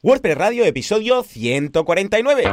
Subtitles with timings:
[0.00, 2.44] WordPress Radio, episodio 149.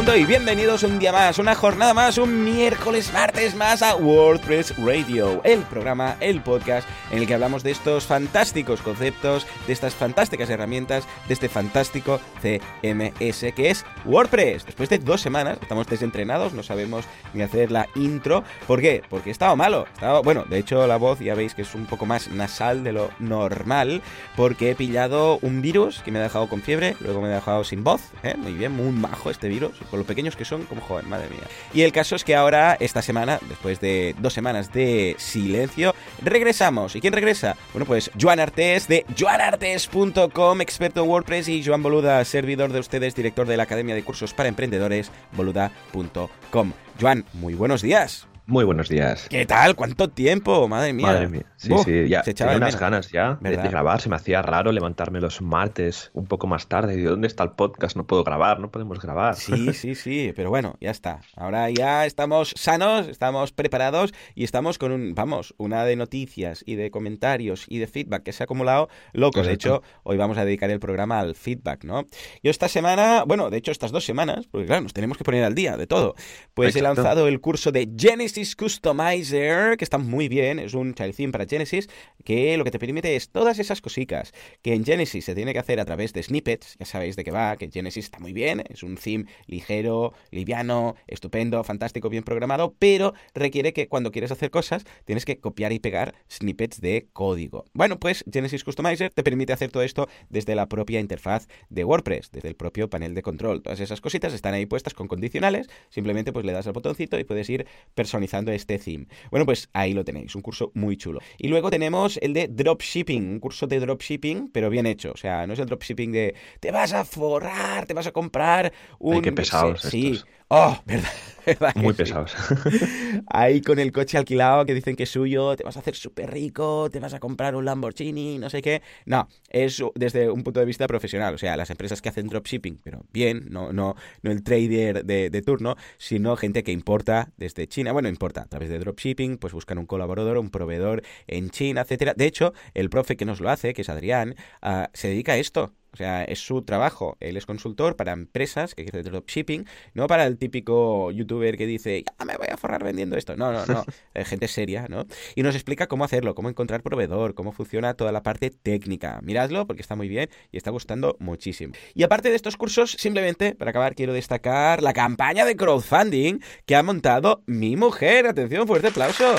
[0.00, 5.40] Y bienvenidos un día más, una jornada más, un miércoles, martes más a WordPress Radio,
[5.44, 10.48] el programa, el podcast en el que hablamos de estos fantásticos conceptos, de estas fantásticas
[10.50, 14.66] herramientas, de este fantástico CMS que es WordPress.
[14.66, 17.04] Después de dos semanas, estamos desentrenados, no sabemos
[17.34, 18.42] ni hacer la intro.
[18.66, 19.02] ¿Por qué?
[19.08, 19.86] Porque estaba malo.
[19.92, 22.92] Estaba, bueno, de hecho la voz ya veis que es un poco más nasal de
[22.92, 24.02] lo normal,
[24.34, 27.62] porque he pillado un virus que me ha dejado con fiebre, luego me ha dejado
[27.64, 28.34] sin voz, ¿eh?
[28.36, 31.40] muy bien, muy majo este virus, con lo pequeños que son, como joven, madre mía.
[31.74, 36.96] Y el caso es que ahora, esta semana, después de dos semanas de silencio, regresamos.
[36.96, 37.56] ¿Y quién regresa?
[37.72, 43.14] Bueno, pues Joan Artés de joanartes.com, experto en WordPress, y Joan Boluda, servidor de ustedes,
[43.14, 46.72] director de la Academia de Cursos para Emprendedores, boluda.com.
[47.00, 48.29] Joan, muy buenos días.
[48.50, 49.28] Muy buenos días.
[49.30, 49.76] ¿Qué tal?
[49.76, 50.66] ¿Cuánto tiempo?
[50.66, 51.06] Madre mía.
[51.06, 51.46] Madre mía.
[51.54, 54.00] Sí, sí, ya tenía unas ganas ya de, grabar.
[54.00, 56.98] Se me hacía raro levantarme los martes un poco más tarde.
[56.98, 57.96] Y ¿dónde está el podcast?
[57.96, 59.36] No puedo grabar, no podemos grabar.
[59.36, 61.20] Sí, sí, sí, pero bueno, ya está.
[61.36, 66.74] Ahora ya estamos sanos, estamos preparados y estamos con un, vamos, una de noticias y
[66.74, 69.46] de comentarios y de feedback que se ha acumulado locos.
[69.46, 72.04] De hecho, hoy vamos a dedicar el programa al feedback, ¿no?
[72.42, 75.44] Yo esta semana, bueno, de hecho estas dos semanas, porque claro, nos tenemos que poner
[75.44, 76.16] al día de todo,
[76.52, 81.14] pues he lanzado el curso de Genesis Customizer, que está muy bien, es un child
[81.14, 81.88] theme para Genesis,
[82.24, 84.32] que lo que te permite es todas esas cositas
[84.62, 87.30] que en Genesis se tiene que hacer a través de snippets, ya sabéis de qué
[87.30, 92.74] va, que Genesis está muy bien, es un theme ligero, liviano, estupendo, fantástico, bien programado,
[92.78, 97.66] pero requiere que cuando quieres hacer cosas tienes que copiar y pegar snippets de código.
[97.74, 102.30] Bueno, pues Genesis Customizer te permite hacer todo esto desde la propia interfaz de WordPress,
[102.32, 103.62] desde el propio panel de control.
[103.62, 107.24] Todas esas cositas están ahí puestas con condicionales, simplemente pues le das al botoncito y
[107.24, 109.06] puedes ir personalizando este theme.
[109.30, 111.20] Bueno, pues ahí lo tenéis, un curso muy chulo.
[111.38, 115.12] Y luego tenemos el de dropshipping, un curso de dropshipping, pero bien hecho.
[115.12, 118.72] O sea, no es el dropshipping de te vas a forrar, te vas a comprar
[118.98, 119.16] un...
[119.16, 120.20] Ay, qué pesados Sí.
[120.52, 121.08] Oh, verdad.
[121.76, 122.34] Muy pesados.
[123.28, 126.30] Ahí con el coche alquilado que dicen que es suyo, te vas a hacer súper
[126.30, 128.82] rico, te vas a comprar un Lamborghini, no sé qué.
[129.06, 131.34] No, es desde un punto de vista profesional.
[131.34, 135.30] O sea, las empresas que hacen dropshipping, pero bien, no, no, no el trader de,
[135.30, 137.92] de turno, sino gente que importa desde China.
[137.92, 142.14] Bueno, importa a través de dropshipping, pues buscan un colaborador, un proveedor en China, etcétera.
[142.14, 145.36] De hecho, el profe que nos lo hace, que es Adrián, ah, se dedica a
[145.38, 145.72] esto.
[145.92, 147.16] O sea, es su trabajo.
[147.20, 152.04] Él es consultor para empresas que quieren dropshipping, no para el típico youtuber que dice,
[152.18, 153.36] ya me voy a forrar vendiendo esto.
[153.36, 153.84] No, no, no.
[154.24, 155.06] gente seria, ¿no?
[155.34, 159.20] Y nos explica cómo hacerlo, cómo encontrar proveedor, cómo funciona toda la parte técnica.
[159.22, 161.74] Miradlo porque está muy bien y está gustando muchísimo.
[161.94, 166.76] Y aparte de estos cursos, simplemente, para acabar, quiero destacar la campaña de crowdfunding que
[166.76, 168.26] ha montado mi mujer.
[168.26, 169.34] Atención, fuerte aplauso.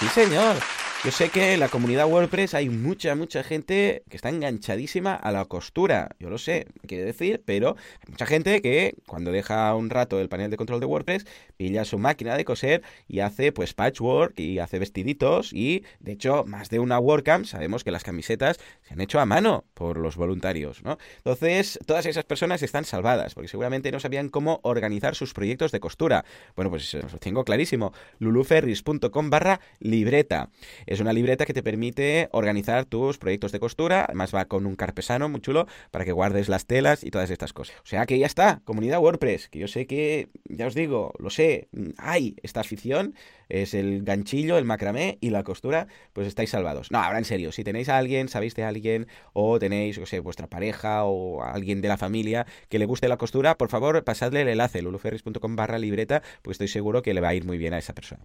[0.00, 0.56] Sí, señor.
[1.02, 5.32] Yo sé que en la comunidad WordPress hay mucha, mucha gente que está enganchadísima a
[5.32, 6.10] la costura.
[6.18, 7.74] Yo lo sé, quiere decir, pero
[8.04, 11.86] hay mucha gente que cuando deja un rato el panel de control de WordPress, pilla
[11.86, 16.68] su máquina de coser y hace pues patchwork y hace vestiditos y de hecho más
[16.68, 20.82] de una WordCamp sabemos que las camisetas se han hecho a mano por los voluntarios,
[20.82, 20.98] ¿no?
[21.16, 25.80] Entonces, todas esas personas están salvadas porque seguramente no sabían cómo organizar sus proyectos de
[25.80, 26.26] costura.
[26.56, 27.94] Bueno, pues os lo tengo clarísimo.
[28.18, 30.50] luluferris.com barra libreta.
[30.90, 34.06] Es una libreta que te permite organizar tus proyectos de costura.
[34.06, 37.52] Además va con un carpesano muy chulo para que guardes las telas y todas estas
[37.52, 37.76] cosas.
[37.84, 41.30] O sea que ya está, comunidad WordPress, que yo sé que, ya os digo, lo
[41.30, 43.14] sé, hay esta afición
[43.50, 46.90] es el ganchillo, el macramé y la costura, pues estáis salvados.
[46.90, 50.20] No, ahora en serio, si tenéis a alguien, sabéis de alguien, o tenéis, no sé,
[50.20, 54.42] vuestra pareja o alguien de la familia que le guste la costura, por favor, pasadle
[54.42, 57.74] el enlace, luluferris.com barra libreta, pues estoy seguro que le va a ir muy bien
[57.74, 58.22] a esa persona.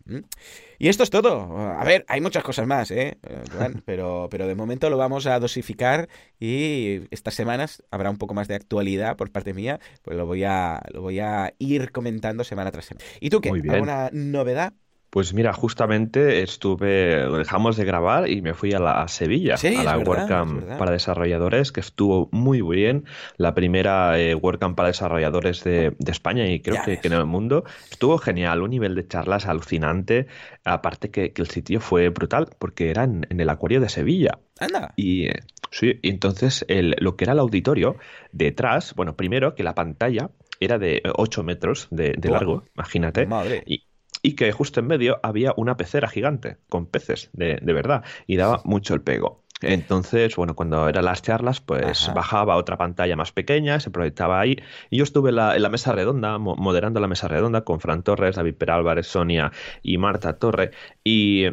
[0.77, 1.57] Y esto es todo.
[1.57, 3.17] A ver, hay muchas cosas más, ¿eh?
[3.85, 6.07] pero, pero de momento lo vamos a dosificar
[6.39, 10.43] y estas semanas habrá un poco más de actualidad por parte mía, pues lo voy
[10.43, 13.06] a, lo voy a ir comentando semana tras semana.
[13.19, 13.50] ¿Y tú qué?
[13.50, 14.74] ¿Alguna novedad?
[15.15, 19.97] Pues mira, justamente estuve, dejamos de grabar y me fui a, la, Sevilla, a la
[19.97, 23.06] WordCamp para desarrolladores, que estuvo muy bien.
[23.38, 27.63] La primera eh, WordCamp para desarrolladores de, España y creo que, en el mundo.
[27.89, 30.27] Estuvo genial, un nivel de charlas alucinante.
[30.65, 34.39] Aparte que, el sitio fue brutal, porque era en, el acuario de Sevilla.
[34.59, 34.91] Anda.
[34.97, 35.39] Y eh,
[35.71, 37.95] sí, entonces lo que era el auditorio,
[38.33, 43.25] detrás, bueno, primero que la pantalla era de 8 metros de, largo, imagínate.
[43.25, 43.63] Madre.
[43.65, 43.84] Y,
[44.25, 48.62] y que justo en medio había una pecera gigante con peces de, verdad y daba
[48.66, 49.44] mucho el pego.
[49.62, 54.39] Entonces, bueno, cuando eran las charlas, pues bajaba a otra pantalla más pequeña, se proyectaba
[54.39, 54.57] ahí.
[54.89, 58.56] Y yo estuve en la, mesa redonda, moderando la mesa redonda con Fran Torres, David
[58.56, 59.51] Perálvarez, Sonia
[59.83, 60.71] y Marta Torre.
[61.04, 61.45] Y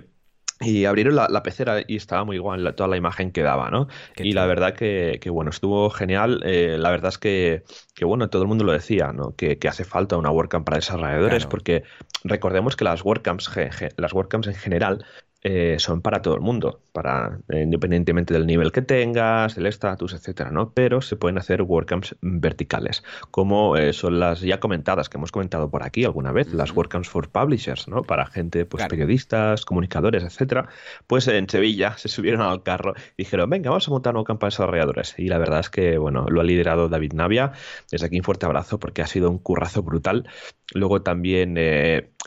[0.64, 3.88] y abrieron la, pecera y estaba muy igual toda la imagen que daba, ¿no?
[4.16, 6.42] y la verdad que, bueno, estuvo genial.
[6.44, 7.64] Eh, la verdad es que,
[7.94, 9.34] que, bueno, todo el mundo lo decía, ¿no?
[9.36, 11.84] Que, hace falta una WordCamp para desarrolladores, porque
[12.24, 13.50] recordemos que las WordCamps,
[13.96, 15.04] las WordCamps en general
[15.44, 20.12] eh, son para todo el mundo, para eh, independientemente del nivel que tengas, el estatus,
[20.12, 20.72] etcétera, ¿no?
[20.72, 23.02] Pero se pueden hacer WordCamps verticales,
[23.32, 27.08] como eh, son las ya comentadas que hemos comentado por aquí alguna vez, las WordCamps
[27.08, 28.04] for Publishers, ¿no?
[28.04, 30.68] Para gente, pues periodistas, comunicadores, etcétera.
[31.08, 34.50] Pues en Sevilla se subieron al carro y dijeron, venga, vamos a montar una campaña
[34.50, 35.14] de desarrolladores.
[35.18, 37.50] Y la verdad es que, bueno, lo ha liderado David Navia.
[37.90, 40.28] Desde aquí un fuerte abrazo porque ha sido un currazo brutal.
[40.74, 41.56] Luego también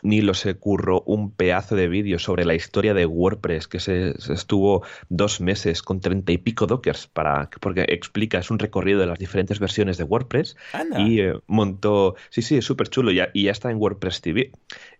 [0.02, 4.82] Nilo se curró un pedazo de vídeo sobre la historia de WordPress que se, estuvo
[5.08, 9.18] dos meses con treinta y pico dockers para porque explica es un recorrido de las
[9.18, 10.56] diferentes versiones de WordPress
[10.98, 14.20] y eh, montó sí sí es súper chulo y ya, y ya está en WordPress
[14.20, 14.52] TV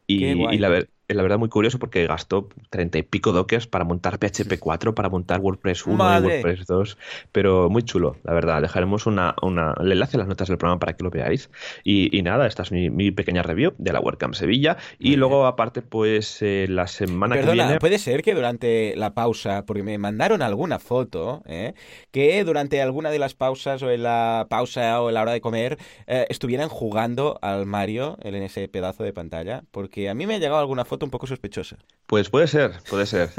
[0.07, 4.19] y, y la, la verdad muy curioso porque gastó treinta y pico dockers para montar
[4.19, 6.99] PHP 4, para montar WordPress 1 y WordPress 2,
[7.33, 8.61] pero muy chulo, la verdad.
[8.61, 11.51] Dejaremos una, una, el enlace en las notas del programa para que lo veáis.
[11.85, 14.77] Y, nada, esta es mi, pequeña review de la WordCamp Sevilla.
[14.99, 17.79] y luego, aparte, pues eh, la semana que viene...
[17.79, 21.75] puede ser que durante la pausa, porque me mandaron alguna foto, ¿eh?
[22.11, 25.41] que durante alguna de las pausas o en la pausa o en la hora de
[25.41, 30.35] comer eh, estuvieran jugando al Mario en ese pedazo de pantalla, porque a mí me
[30.35, 31.77] ha llegado alguna foto un poco sospechosa.
[32.07, 33.31] Pues puede ser, puede ser.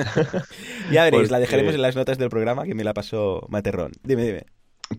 [0.92, 3.92] ya veréis, la dejaremos en las notas del programa que me la pasó Materrón.
[4.04, 4.46] Dime, dime.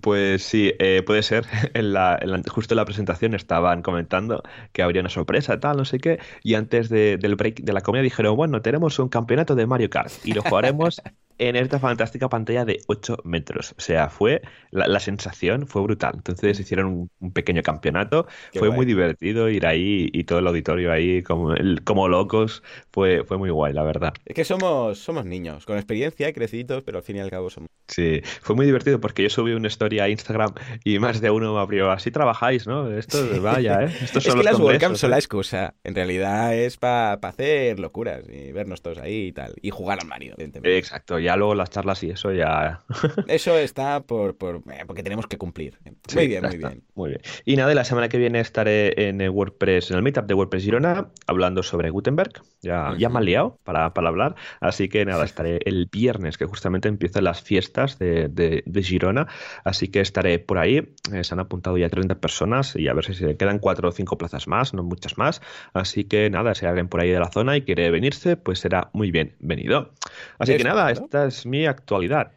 [0.00, 1.46] Pues sí, eh, puede ser.
[1.74, 2.18] En la,
[2.48, 6.18] justo en la presentación estaban comentando que habría una sorpresa, tal, no sé qué.
[6.42, 10.12] Y antes del break de la comida dijeron, bueno, tenemos un campeonato de Mario Kart
[10.24, 11.00] y lo jugaremos
[11.38, 13.74] en esta fantástica pantalla de 8 metros.
[13.78, 16.12] O sea, fue la, sensación fue brutal.
[16.16, 18.26] Entonces hicieron un, pequeño campeonato.
[18.54, 21.54] fue muy divertido ir ahí y todo el auditorio ahí como,
[21.84, 22.62] como locos.
[22.92, 24.12] Fue, fue muy guay, la verdad.
[24.24, 27.68] Es que somos, somos niños, con experiencia, crecidos, pero al fin y al cabo somos.
[27.86, 30.52] Sí, fue muy divertido porque yo subí una historia a Instagram
[30.84, 32.90] y más de uno me abrió, así trabajáis, ¿no?
[32.92, 33.86] Esto, vaya, ¿eh?
[34.02, 35.74] Estos son es que las WordCamps son la excusa.
[35.84, 39.54] En realidad es para hacer locuras y vernos todos ahí y tal.
[39.62, 42.80] Y jugar al Mario, Exacto, ya luego las charlas y eso ya...
[43.28, 45.78] eso está por, por eh, porque tenemos que cumplir.
[46.14, 46.82] Muy bien, muy bien.
[46.94, 47.20] Muy bien.
[47.44, 50.64] Y nada, la semana que viene estaré en el WordPress, en el meetup de WordPress
[50.64, 52.42] Girona, hablando sobre Gutenberg.
[52.60, 54.34] Ya, ya me han liado para, para hablar.
[54.60, 59.26] Así que nada, estaré el viernes, que justamente empiezan las fiestas de, de, de Girona.
[59.64, 60.78] Así que estaré por ahí.
[61.12, 63.92] Eh, se han apuntado ya 30 personas y a ver si se quedan 4 o
[63.92, 65.40] 5 plazas más, no muchas más.
[65.72, 68.90] Así que nada, si alguien por ahí de la zona y quiere venirse, pues será
[68.92, 69.92] muy bienvenido.
[70.38, 70.92] Así que nada,
[71.26, 72.32] es mi actualidad.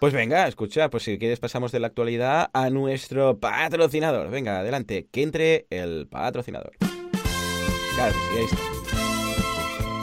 [0.00, 4.30] Pues venga, escucha, pues si quieres pasamos de la actualidad a nuestro patrocinador.
[4.30, 6.72] Venga, adelante, que entre el patrocinador.
[7.94, 8.72] Claro ahí está.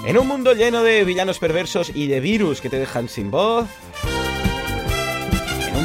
[0.08, 3.68] En un mundo lleno de villanos perversos y de virus que te dejan sin voz,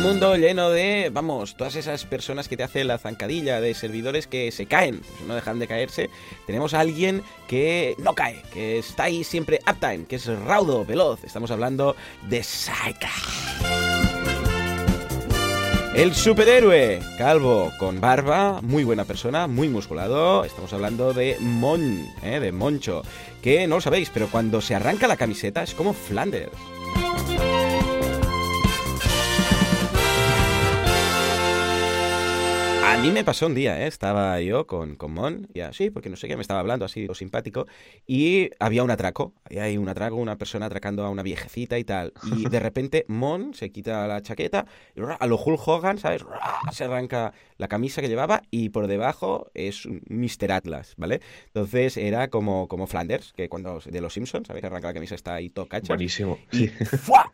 [0.05, 4.53] mundo lleno de, vamos, todas esas personas que te hacen la zancadilla de servidores que
[4.53, 6.11] se caen, pues no dejan de caerse,
[6.47, 11.25] tenemos a alguien que no cae, que está ahí siempre uptime, que es raudo, veloz.
[11.25, 11.97] Estamos hablando
[12.29, 13.09] de Saika.
[15.95, 20.45] El superhéroe, calvo, con barba, muy buena persona, muy musculado.
[20.45, 22.41] Estamos hablando de Mon, ¿eh?
[22.41, 23.03] de Moncho,
[23.41, 26.53] que no lo sabéis, pero cuando se arranca la camiseta es como Flanders.
[33.05, 33.87] Mí me pasó un día, ¿eh?
[33.87, 37.06] estaba yo con, con Mon, y así, porque no sé qué, me estaba hablando así,
[37.06, 37.67] lo simpático,
[38.06, 42.15] y había un atraco, hay un atraco, una persona atracando a una viejecita y tal,
[42.34, 44.65] y de repente Mon se quita la chaqueta,
[44.96, 46.25] y a lo Hulk Hogan, ¿sabes?
[46.73, 50.53] Se arranca la camisa que llevaba y por debajo es un Mr.
[50.53, 51.20] Atlas, ¿vale?
[51.49, 54.65] Entonces era como, como Flanders, que cuando de los Simpsons, ¿sabéis?
[54.65, 55.89] Arranca la camisa, está ahí todo cacha.
[55.89, 56.39] Buenísimo.
[56.53, 56.70] Y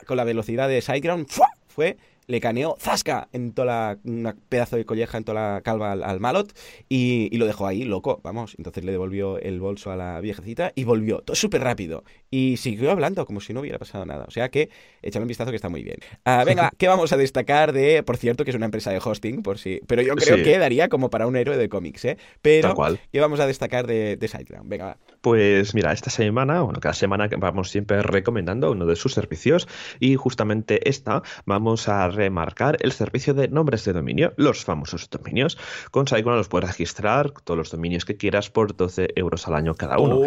[0.05, 1.29] con la velocidad de Sideground,
[1.69, 1.97] fue
[2.27, 3.29] le caneó ¡zasca!
[3.33, 6.53] en toda la, una pedazo de colleja en toda la calva al, malot
[6.89, 8.55] y, lo dejó ahí, loco, vamos.
[8.59, 12.05] Entonces le devolvió el bolso a la viejecita y volvió, todo súper rápido.
[12.31, 14.25] Y siguió hablando como si no hubiera pasado nada.
[14.29, 14.71] O sea que
[15.03, 15.97] échale un vistazo que está muy bien.
[16.25, 19.43] Ah, venga, ¿qué vamos a destacar de, por cierto, que es una empresa de hosting,
[19.43, 22.19] por si, pero yo creo que daría como para un héroe de cómics, ¿eh?
[22.43, 22.75] Pero,
[23.13, 24.69] ¿qué vamos a destacar de, de SiteGround?
[24.69, 24.99] Venga, va.
[25.21, 30.17] Pues mira, esta semana, bueno, cada semana vamos siempre recomendando uno de sus servicios y
[30.17, 35.59] justamente esta vamos a remarcar el servicio de nombres de dominio, los famosos dominios.
[35.91, 39.75] Con SiteGround los puedes registrar todos los dominios que quieras por 12 euros al año
[39.75, 40.21] cada uno.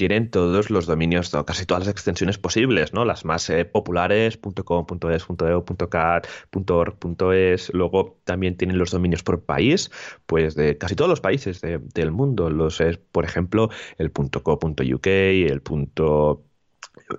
[0.00, 3.04] Tienen todos los dominios, casi todas las extensiones posibles, ¿no?
[3.04, 6.26] Las más eh, populares, .com, .es, .eu, .cat,
[6.70, 6.96] .org,
[7.74, 9.90] Luego también tienen los dominios por país,
[10.24, 12.48] pues de casi todos los países del mundo.
[12.48, 15.60] Los es, por ejemplo, el .co.uk, el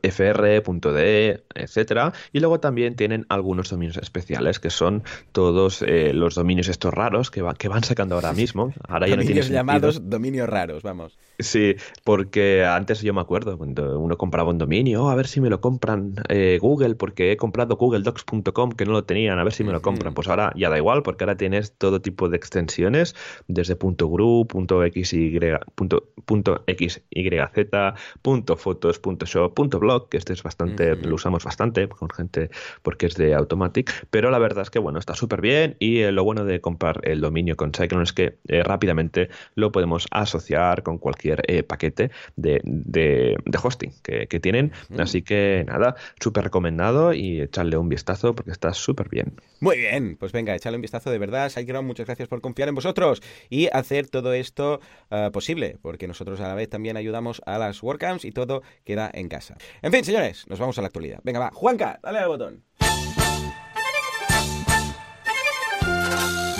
[0.01, 6.67] fr.de, etcétera, y luego también tienen algunos dominios especiales que son todos eh, los dominios
[6.67, 8.73] estos raros que, que van sacando ahora mismo.
[8.87, 11.19] Ahora ya no llamados dominios raros, vamos.
[11.39, 15.41] Sí, porque antes yo me acuerdo cuando uno compraba un dominio, oh, a ver si
[15.41, 19.53] me lo compran eh, Google porque he comprado googledocs.com que no lo tenían, a ver
[19.53, 20.13] si me lo compran.
[20.13, 23.15] Pues ahora ya da igual porque ahora tienes todo tipo de extensiones
[23.47, 25.39] desde .gru, .xy,
[26.67, 27.01] .xyz,
[28.57, 32.49] .fotos, .shop, .blog, que este es bastante, lo usamos bastante con gente
[32.83, 36.11] porque es de Automatic, pero la verdad es que bueno, está súper bien y eh,
[36.11, 40.83] lo bueno de comprar el dominio con Cyclone es que eh, rápidamente lo podemos asociar
[40.83, 44.71] con cualquier eh, paquete de, de, hosting que, que tienen.
[44.97, 49.35] Así que nada, súper recomendado y echarle un vistazo porque está súper bien.
[49.59, 51.49] Muy bien, pues venga, echarle un vistazo de verdad.
[51.49, 54.79] Cyclone, muchas gracias por confiar en vosotros y hacer todo esto
[55.33, 59.29] posible, porque nosotros a la vez también ayudamos a las WordCamps y todo queda en
[59.29, 59.57] casa.
[59.81, 61.19] En fin, señores, nos vamos a la actualidad.
[61.23, 61.51] Venga, va.
[61.53, 62.63] Juanca, dale al botón.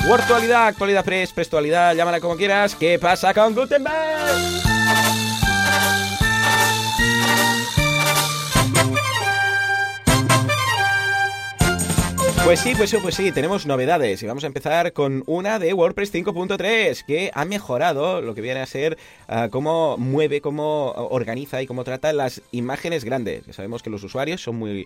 [0.09, 2.75] Actualidad, actualidad press, prestualidad, llámala como quieras.
[2.75, 5.30] ¿Qué pasa con Gutenberg?
[12.51, 15.71] Pues sí, pues sí, pues sí, tenemos novedades y vamos a empezar con una de
[15.71, 18.97] WordPress 5.3 que ha mejorado lo que viene a ser
[19.29, 23.45] ah, cómo mueve, cómo organiza y cómo trata las imágenes grandes.
[23.51, 24.85] Sabemos que los usuarios son muy,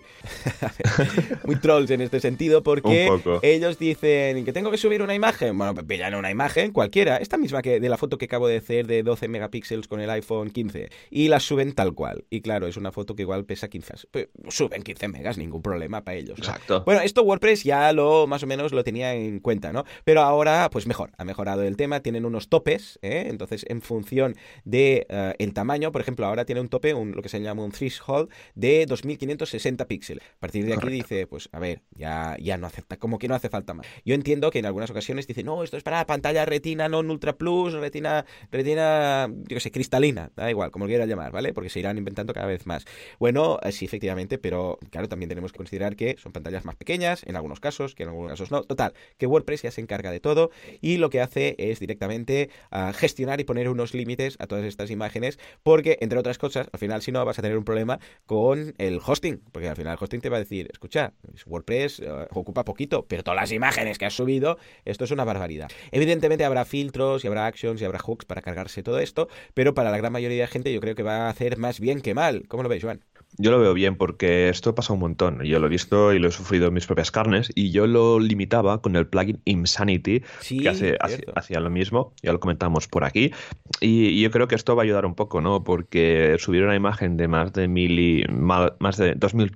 [1.44, 3.10] muy trolls en este sentido porque
[3.42, 5.58] ellos dicen que tengo que subir una imagen.
[5.58, 8.58] Bueno, pues pillan una imagen cualquiera, esta misma que de la foto que acabo de
[8.58, 12.26] hacer de 12 megapíxeles con el iPhone 15 y la suben tal cual.
[12.30, 13.94] Y claro, es una foto que igual pesa 15.
[14.12, 16.38] Pues, suben 15 megas, ningún problema para ellos.
[16.38, 16.84] Exacto.
[16.86, 19.84] Bueno, esto WordPress ya lo más o menos lo tenía en cuenta, ¿no?
[20.04, 23.26] Pero ahora, pues mejor, ha mejorado el tema, tienen unos topes, ¿eh?
[23.28, 24.34] entonces en función
[24.64, 25.06] de
[25.38, 28.30] el tamaño, por ejemplo, ahora tiene un tope, un, lo que se llama un threshold
[28.54, 30.24] de 2560 píxeles.
[30.24, 33.34] A partir de aquí dice, pues a ver, ya, ya no hace, como que no
[33.34, 33.86] hace falta más.
[34.04, 37.36] Yo entiendo que en algunas ocasiones dice, no, esto es para pantalla retina non ultra
[37.36, 41.52] plus, retina, retina, yo qué sé, cristalina, da igual, como lo quieras llamar, ¿vale?
[41.52, 42.84] Porque se irán inventando cada vez más.
[43.18, 47.22] Bueno, eh, sí, efectivamente, pero claro, también tenemos que considerar que son pantallas más pequeñas,
[47.26, 48.62] en algunos casos, que en algunos casos no.
[48.62, 50.50] Total, que WordPress ya se encarga de todo
[50.80, 54.90] y lo que hace es directamente ah, gestionar y poner unos límites a todas estas
[54.90, 58.74] imágenes, porque, entre otras cosas, al final, si no, vas a tener un problema con
[58.78, 61.12] el hosting, porque al final el hosting te va a decir, escucha,
[61.46, 65.68] WordPress ah, ocupa poquito, pero todas las imágenes que has subido, esto es una barbaridad.
[65.90, 69.90] Evidentemente habrá filtros y habrá actions y habrá hooks para cargarse todo esto, pero para
[69.90, 72.44] la gran mayoría de gente yo creo que va a hacer más bien que mal.
[72.48, 73.02] ¿Cómo lo veis, Juan?
[73.38, 75.42] Yo lo veo bien porque esto pasa un montón.
[75.42, 78.18] Yo lo he visto y lo he sufrido en mis propias carnes y yo lo
[78.18, 80.96] limitaba con el plugin Insanity que hace,
[81.34, 83.32] hacía lo mismo, ya lo comentamos por aquí.
[83.80, 85.62] Y, yo creo que esto va a ayudar un poco, ¿no?
[85.64, 89.52] Porque subir una imagen de más de mil y, más de 2000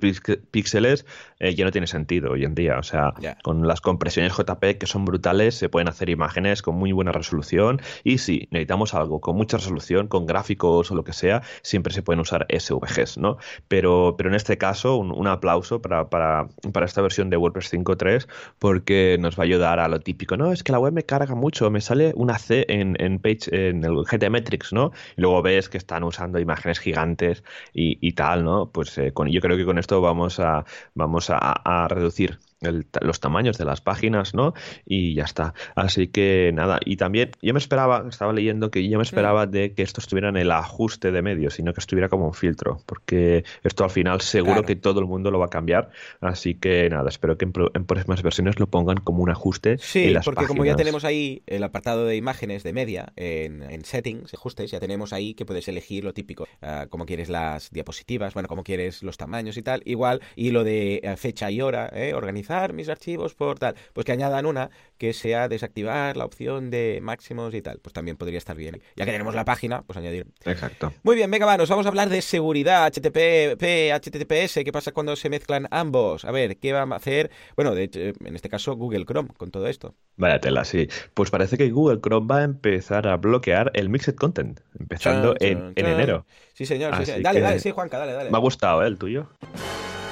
[0.50, 1.06] píxeles
[1.38, 2.78] eh, ya no tiene sentido hoy en día.
[2.78, 6.92] O sea, con las compresiones JPEG que son brutales, se pueden hacer imágenes con muy
[6.92, 7.80] buena resolución.
[8.04, 12.02] Y si necesitamos algo con mucha resolución, con gráficos o lo que sea, siempre se
[12.02, 13.38] pueden usar SVGs, ¿no?
[13.70, 18.26] Pero, pero en este caso, un, aplauso para, para, para, esta versión de WordPress 5.3
[18.58, 20.36] porque nos va a ayudar a lo típico.
[20.36, 23.46] No, es que la web me carga mucho, me sale una C en, en page,
[23.52, 24.90] en el GTmetrix, ¿no?
[25.16, 28.70] Y luego ves que están usando imágenes gigantes y, y tal, ¿no?
[28.72, 33.20] Pues eh, con, yo creo que con esto vamos a, vamos a, a reducir los
[33.20, 34.54] tamaños de las páginas, ¿no?
[34.84, 35.54] Y ya está.
[35.74, 39.72] Así que nada, y también yo me esperaba, estaba leyendo que yo me esperaba de
[39.72, 43.44] que esto estuviera en el ajuste de medios, sino que estuviera como un filtro, porque
[43.62, 45.90] esto al final seguro que todo el mundo lo va a settings.
[46.20, 49.78] Así que nada, espero que en, próximas versiones lo pongan como un ajuste.
[49.78, 54.70] Sí, porque como ya tenemos ahí el apartado de imágenes de media en, settings, ajustes,
[54.70, 58.62] ya tenemos ahí que puedes elegir lo típico, uh, como quieres las diapositivas, bueno, como
[58.62, 62.12] quieres los tamaños y tal, igual, y lo de eh, fecha y hora, ¿eh?
[62.14, 67.00] organizar mis archivos por tal, pues que añadan una que sea desactivar la opción de
[67.02, 68.82] máximos y tal, pues también podría estar bien.
[68.96, 70.26] Ya que tenemos la página, pues añadir.
[70.44, 70.92] Exacto.
[71.02, 75.16] Muy bien, venga, va, nos vamos a hablar de seguridad, HTTP, HTTPS, qué pasa cuando
[75.16, 76.24] se mezclan ambos.
[76.24, 77.30] A ver, ¿qué va a hacer?
[77.56, 79.94] Bueno, de hecho, en este caso Google Chrome con todo esto.
[80.16, 80.88] Vaya tela, sí.
[81.14, 85.72] Pues parece que Google Chrome va a empezar a bloquear el Mixed Content, empezando en,
[85.76, 86.26] enero.
[86.52, 86.94] Sí, señor.
[87.04, 88.30] Sí, Dale, dale, sí, Juanca, dale, dale.
[88.30, 88.86] Me ha gustado, ¿eh?
[88.86, 89.28] El tuyo.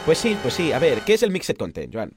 [0.04, 0.72] Pues sí, pues sí.
[0.72, 2.12] A ver, ¿qué es el Mixed Content, Joan?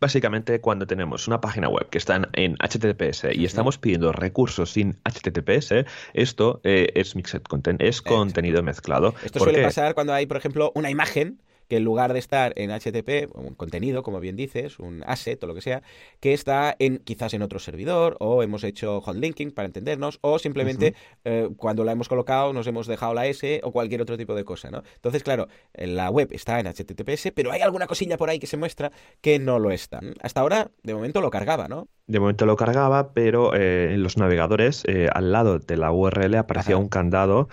[0.00, 4.98] Básicamente, cuando tenemos una página web que está en, HTTPS y estamos pidiendo recursos sin
[5.04, 9.14] HTTPS, esto eh, es mixed content, es contenido mezclado.
[9.24, 12.70] Esto suele pasar cuando hay, por ejemplo, una imagen que en lugar de estar en
[12.70, 15.82] HTTP, un contenido, como bien dices, un asset o lo que sea,
[16.20, 20.38] que está en quizás en otro servidor, o hemos hecho hot linking para entendernos, o
[20.38, 20.94] simplemente
[21.24, 24.44] eh, cuando la hemos colocado nos hemos dejado la S o cualquier otro tipo de
[24.44, 24.82] cosa, ¿no?
[24.94, 28.56] Entonces, claro, la web está en HTTPS, pero hay alguna cosilla por ahí que se
[28.56, 30.00] muestra que no lo está.
[30.20, 31.88] Hasta ahora, de momento, lo cargaba, ¿no?
[32.08, 36.34] De momento lo cargaba, pero eh, en los navegadores, eh, al lado de la URL
[36.34, 37.48] aparecía un candado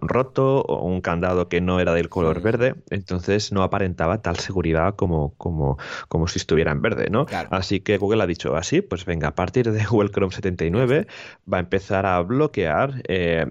[0.00, 2.76] roto o un candado que no era del color verde.
[2.90, 5.76] Entonces, no aparentaba tal seguridad como, como,
[6.08, 7.26] como si estuviera en verde, ¿no?
[7.50, 11.06] Así que Google ha dicho así, pues venga, a partir de Google Chrome 79
[11.52, 13.46] va a empezar a bloquear eh,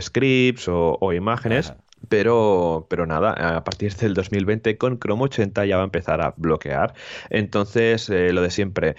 [0.00, 1.72] scripts o, imágenes.
[2.08, 6.34] Pero, pero nada, a partir del 2020 con Chrome 80 ya va a empezar a
[6.36, 6.94] bloquear.
[7.30, 8.94] Entonces, eh, lo de siempre,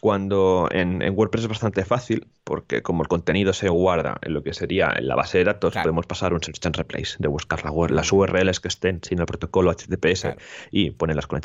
[0.00, 4.54] cuando en, WordPress es bastante fácil, porque como el contenido se guarda en lo que
[4.54, 8.12] sería en la base de datos, podemos pasar un search and replace, de buscar las
[8.12, 10.36] URLs que estén sin el protocolo HTTPS
[10.70, 11.40] y ponerlas con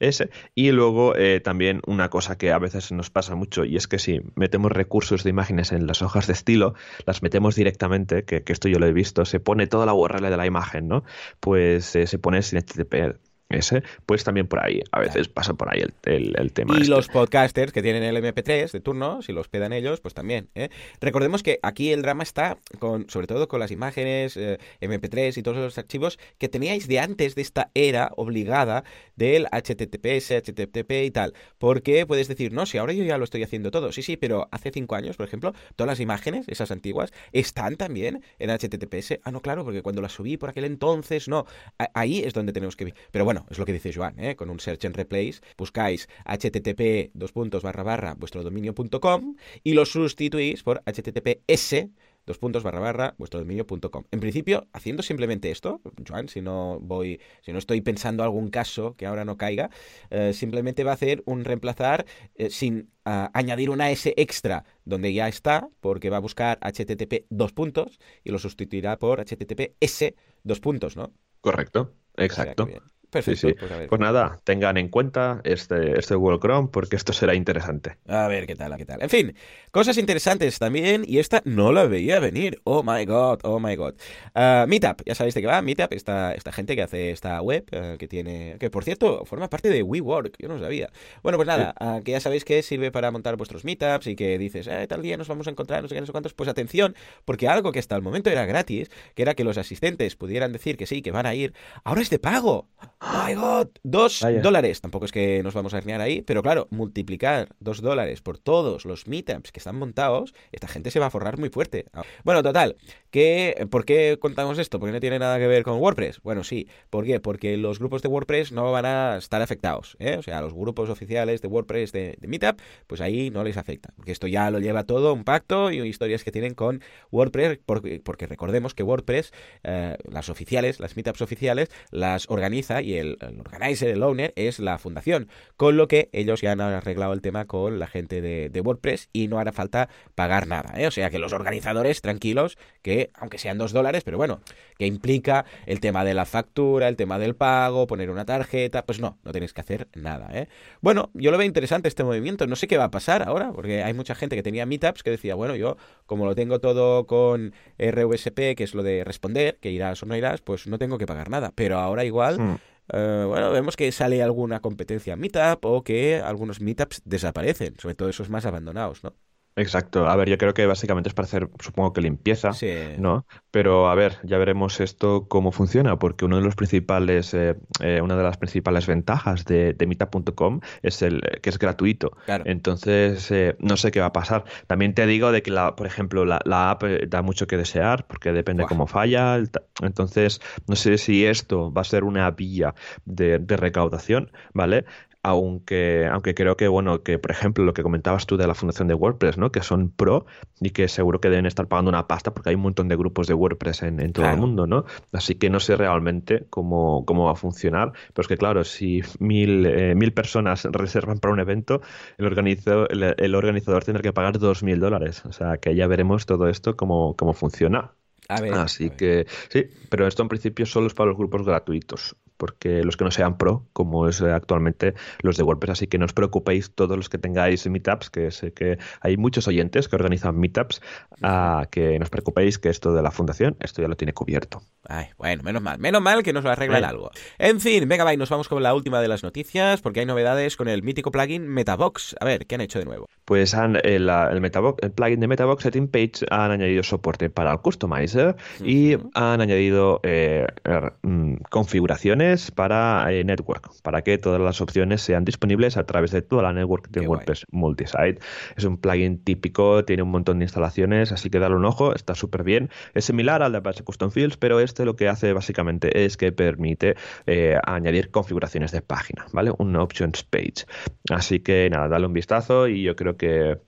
[0.00, 0.28] HTTPS.
[0.54, 3.98] Y luego eh, también una cosa que a veces nos pasa mucho, y es que
[3.98, 6.74] si metemos recursos de imágenes en las hojas de estilo,
[7.06, 10.36] las metemos directamente, que, esto yo lo he visto, se pone toda la URL de
[10.36, 11.04] la imagen, ¿no?
[11.40, 13.16] Pues eh, se pone sin HTTP
[13.54, 16.74] ese, pues también por ahí, a veces pasa por ahí el, tema.
[16.76, 16.90] Y este.
[16.90, 20.48] los podcasters que tienen el MP3 de turno, si los pedan ellos, pues también.
[20.54, 20.68] ¿eh?
[21.00, 25.42] Recordemos que aquí el drama está con, sobre todo con las imágenes, eh, MP3 y
[25.42, 28.84] todos los archivos que teníais de antes de esta era obligada
[29.16, 31.34] del HTTPS, HTTP y tal.
[31.58, 33.92] Porque puedes decir, no, si ahora yo ya lo estoy haciendo todo.
[33.92, 38.22] Sí, sí, pero hace cinco años, por ejemplo, todas las imágenes, esas antiguas, están también
[38.38, 39.20] en HTTPS.
[39.24, 41.46] Ah, no, claro, porque cuando las subí por aquel entonces, no.
[41.94, 42.94] ahí es donde tenemos que.
[43.10, 44.36] Pero bueno, es lo que dice Joan, ¿eh?
[44.36, 49.84] con un search and replace, buscáis http dos puntos barra barra vuestro dominio.com y lo
[49.84, 51.88] sustituís por https
[52.26, 54.04] dos puntos barra barra vuestro dominio.com.
[54.10, 58.94] En principio, haciendo simplemente esto, Joan, si no voy, si no estoy pensando algún caso
[58.96, 59.70] que ahora no caiga,
[60.10, 65.12] eh, simplemente va a hacer un reemplazar eh, sin ah, añadir una S extra donde
[65.12, 70.60] ya está, porque va a buscar http dos puntos y lo sustituirá por https dos
[70.60, 71.12] puntos, ¿no?
[71.40, 72.68] Correcto, exacto.
[73.12, 73.48] Perfecto.
[73.58, 77.98] Pues, pues, nada, tengan en cuenta este, este Google Chrome porque esto será interesante.
[78.08, 79.02] A ver qué tal, qué tal.
[79.02, 79.36] En fin,
[79.70, 82.62] cosas interesantes también y esta no la veía venir.
[82.64, 83.96] Oh my god, oh my god.
[84.34, 85.60] Uh, Meetup, ya sabéis de qué va.
[85.60, 89.50] Meetup, esta, esta gente que hace esta web uh, que tiene, que por cierto forma
[89.50, 90.88] parte de WeWork, yo no sabía.
[91.22, 94.38] Bueno, pues nada, uh, que ya sabéis que sirve para montar vuestros Meetups y que
[94.38, 96.32] dices, eh, tal día nos vamos a encontrar, no sé qué, no sé cuántos.
[96.32, 96.96] Pues atención,
[97.26, 100.78] porque algo que hasta el momento era gratis, que era que los asistentes pudieran decir
[100.78, 101.52] que sí, que van a ir,
[101.84, 102.68] ahora es de pago.
[103.04, 103.68] ¡Oh, my God!
[103.82, 104.80] Dos dólares.
[104.80, 108.84] Tampoco es que nos vamos a herniar ahí, pero claro, multiplicar dos dólares por todos
[108.84, 111.86] los meetups que están montados, esta gente se va a forrar muy fuerte.
[112.22, 112.76] Bueno, total,
[113.10, 114.78] ¿qué, ¿por qué contamos esto?
[114.78, 116.20] Porque no tiene nada que ver con WordPress.
[116.22, 116.68] Bueno, sí.
[116.90, 117.18] ¿Por qué?
[117.18, 119.96] Porque los grupos de WordPress no van a estar afectados.
[119.98, 120.16] ¿eh?
[120.18, 123.92] O sea, los grupos oficiales de WordPress de, Meetup, pues ahí no les afecta.
[123.96, 128.00] Porque esto ya lo lleva todo un pacto y historias que tienen con WordPress, porque,
[128.04, 129.32] porque recordemos que WordPress,
[129.64, 134.58] eh, las oficiales, las Meetups oficiales, las organiza y el, el organizer, el owner, es
[134.58, 135.28] la fundación.
[135.56, 139.28] Con lo que ellos ya han arreglado el tema con la gente de, WordPress y
[139.28, 140.74] no hará falta pagar nada.
[140.80, 140.86] ¿eh?
[140.86, 144.40] O sea que los organizadores, tranquilos, que aunque sean dos dólares, pero bueno,
[144.78, 149.00] que implica el tema de la factura, el tema del pago, poner una tarjeta, pues
[149.00, 150.28] no, no tenéis que hacer nada.
[150.32, 150.48] ¿eh?
[150.80, 152.46] Bueno, yo lo veo interesante este movimiento.
[152.46, 155.10] No sé qué va a pasar ahora, porque hay mucha gente que tenía meetups que
[155.10, 155.76] decía, bueno, yo
[156.06, 160.16] como lo tengo todo con RUSP, que es lo de responder, que irás o no
[160.16, 161.52] irás, pues no tengo que pagar nada.
[161.54, 162.38] Pero ahora igual...
[162.38, 162.58] Hmm.
[162.92, 168.08] Eh, bueno, vemos que sale alguna competencia Meetup o que algunos Meetups desaparecen, sobre todo
[168.08, 169.14] esos más abandonados, ¿no?
[169.56, 170.08] Exacto.
[170.08, 172.52] A ver, yo creo que básicamente es para hacer, supongo que limpieza,
[172.98, 173.26] ¿no?
[173.50, 178.00] Pero a ver, ya veremos esto cómo funciona, porque uno de los principales, eh, eh,
[178.00, 182.12] una de las principales ventajas de, de Meetup.com es el que es gratuito.
[182.44, 184.44] Entonces, no sé qué va a pasar.
[184.66, 188.32] También te digo de que, la, por ejemplo, la, app da mucho que desear, porque
[188.32, 189.38] depende cómo falla.
[189.82, 194.84] Entonces, no sé si esto va a ser una vía de, de recaudación, ¿vale?
[195.22, 198.88] Aunque, aunque creo que, bueno, que por ejemplo lo que comentabas tú de la fundación
[198.88, 199.52] de WordPress, ¿no?
[199.52, 200.26] Que son pro
[200.60, 203.28] y que seguro que deben estar pagando una pasta porque hay un montón de grupos
[203.28, 204.84] de WordPress en, todo el mundo, ¿no?
[205.12, 209.02] Así que no sé realmente cómo, cómo va a funcionar, pero es que claro, si
[209.20, 211.82] mil, eh, mil personas reservan para un evento,
[212.18, 215.24] el, organizador, el, organizador tendrá que pagar dos mil dólares.
[215.24, 217.92] O sea, que ya veremos todo esto cómo, cómo funciona.
[218.28, 222.96] Así que sí, pero esto en principio solo es para los grupos gratuitos porque los
[222.96, 225.70] que no sean pro, como es actualmente los de WordPress.
[225.70, 229.46] Así que no os preocupéis todos los que tengáis meetups, que sé que hay muchos
[229.46, 230.82] oyentes que organizan meetups,
[231.22, 234.60] a que no os preocupéis que esto de la fundación, esto ya lo tiene cubierto.
[234.88, 237.12] Ay, bueno, menos mal, menos mal que nos lo arreglan algo.
[237.38, 240.56] En fin, venga, bye, nos vamos con la última de las noticias, porque hay novedades
[240.56, 242.16] con el mítico plugin Metabox.
[242.18, 243.06] A ver, ¿qué han hecho de nuevo?
[243.32, 247.52] Pues han, el, el, Metabox, el plugin de Metabox Setting Page han añadido soporte para
[247.52, 254.38] el Customizer y han añadido eh, er, mm, configuraciones para eh, Network, para que todas
[254.38, 258.18] las opciones sean disponibles a través de toda la network de WordPress Multisite.
[258.54, 262.14] Es un plugin típico, tiene un montón de instalaciones, así que dale un ojo, está
[262.14, 262.68] súper bien.
[262.92, 266.32] Es similar al de Apache Custom Fields, pero este lo que hace básicamente es que
[266.32, 269.54] permite eh, añadir configuraciones de página, ¿vale?
[269.56, 270.66] Un options page.
[271.08, 273.21] Así que nada, dale un vistazo y yo creo que,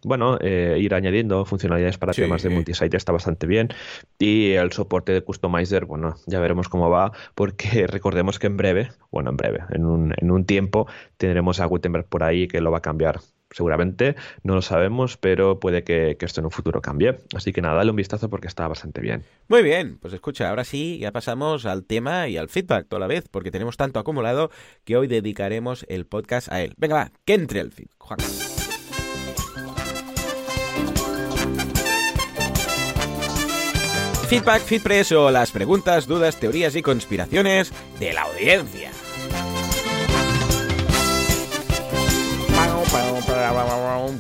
[0.05, 3.69] bueno, eh, ir añadiendo funcionalidades para temas de multisite está bastante bien.
[4.19, 8.91] Y el soporte de Customizer, bueno, ya veremos cómo va, porque recordemos que en breve,
[9.11, 10.87] bueno, en breve, en un, en un tiempo,
[11.17, 13.21] tendremos a Gutenberg por ahí que lo va a cambiar
[13.55, 17.19] seguramente, no lo sabemos, pero puede que, esto en un futuro cambie.
[17.35, 19.25] Así que nada, dale un vistazo porque está bastante bien.
[19.49, 23.07] Muy bien, pues escucha, ahora sí, ya pasamos al tema y al feedback toda la
[23.07, 24.51] vez, porque tenemos tanto acumulado
[24.85, 26.75] que hoy dedicaremos el podcast a él.
[26.77, 27.89] Venga, va, que entre el feed,
[34.35, 38.91] Feedback, Feedpress o las preguntas, dudas, teorías y conspiraciones de la audiencia.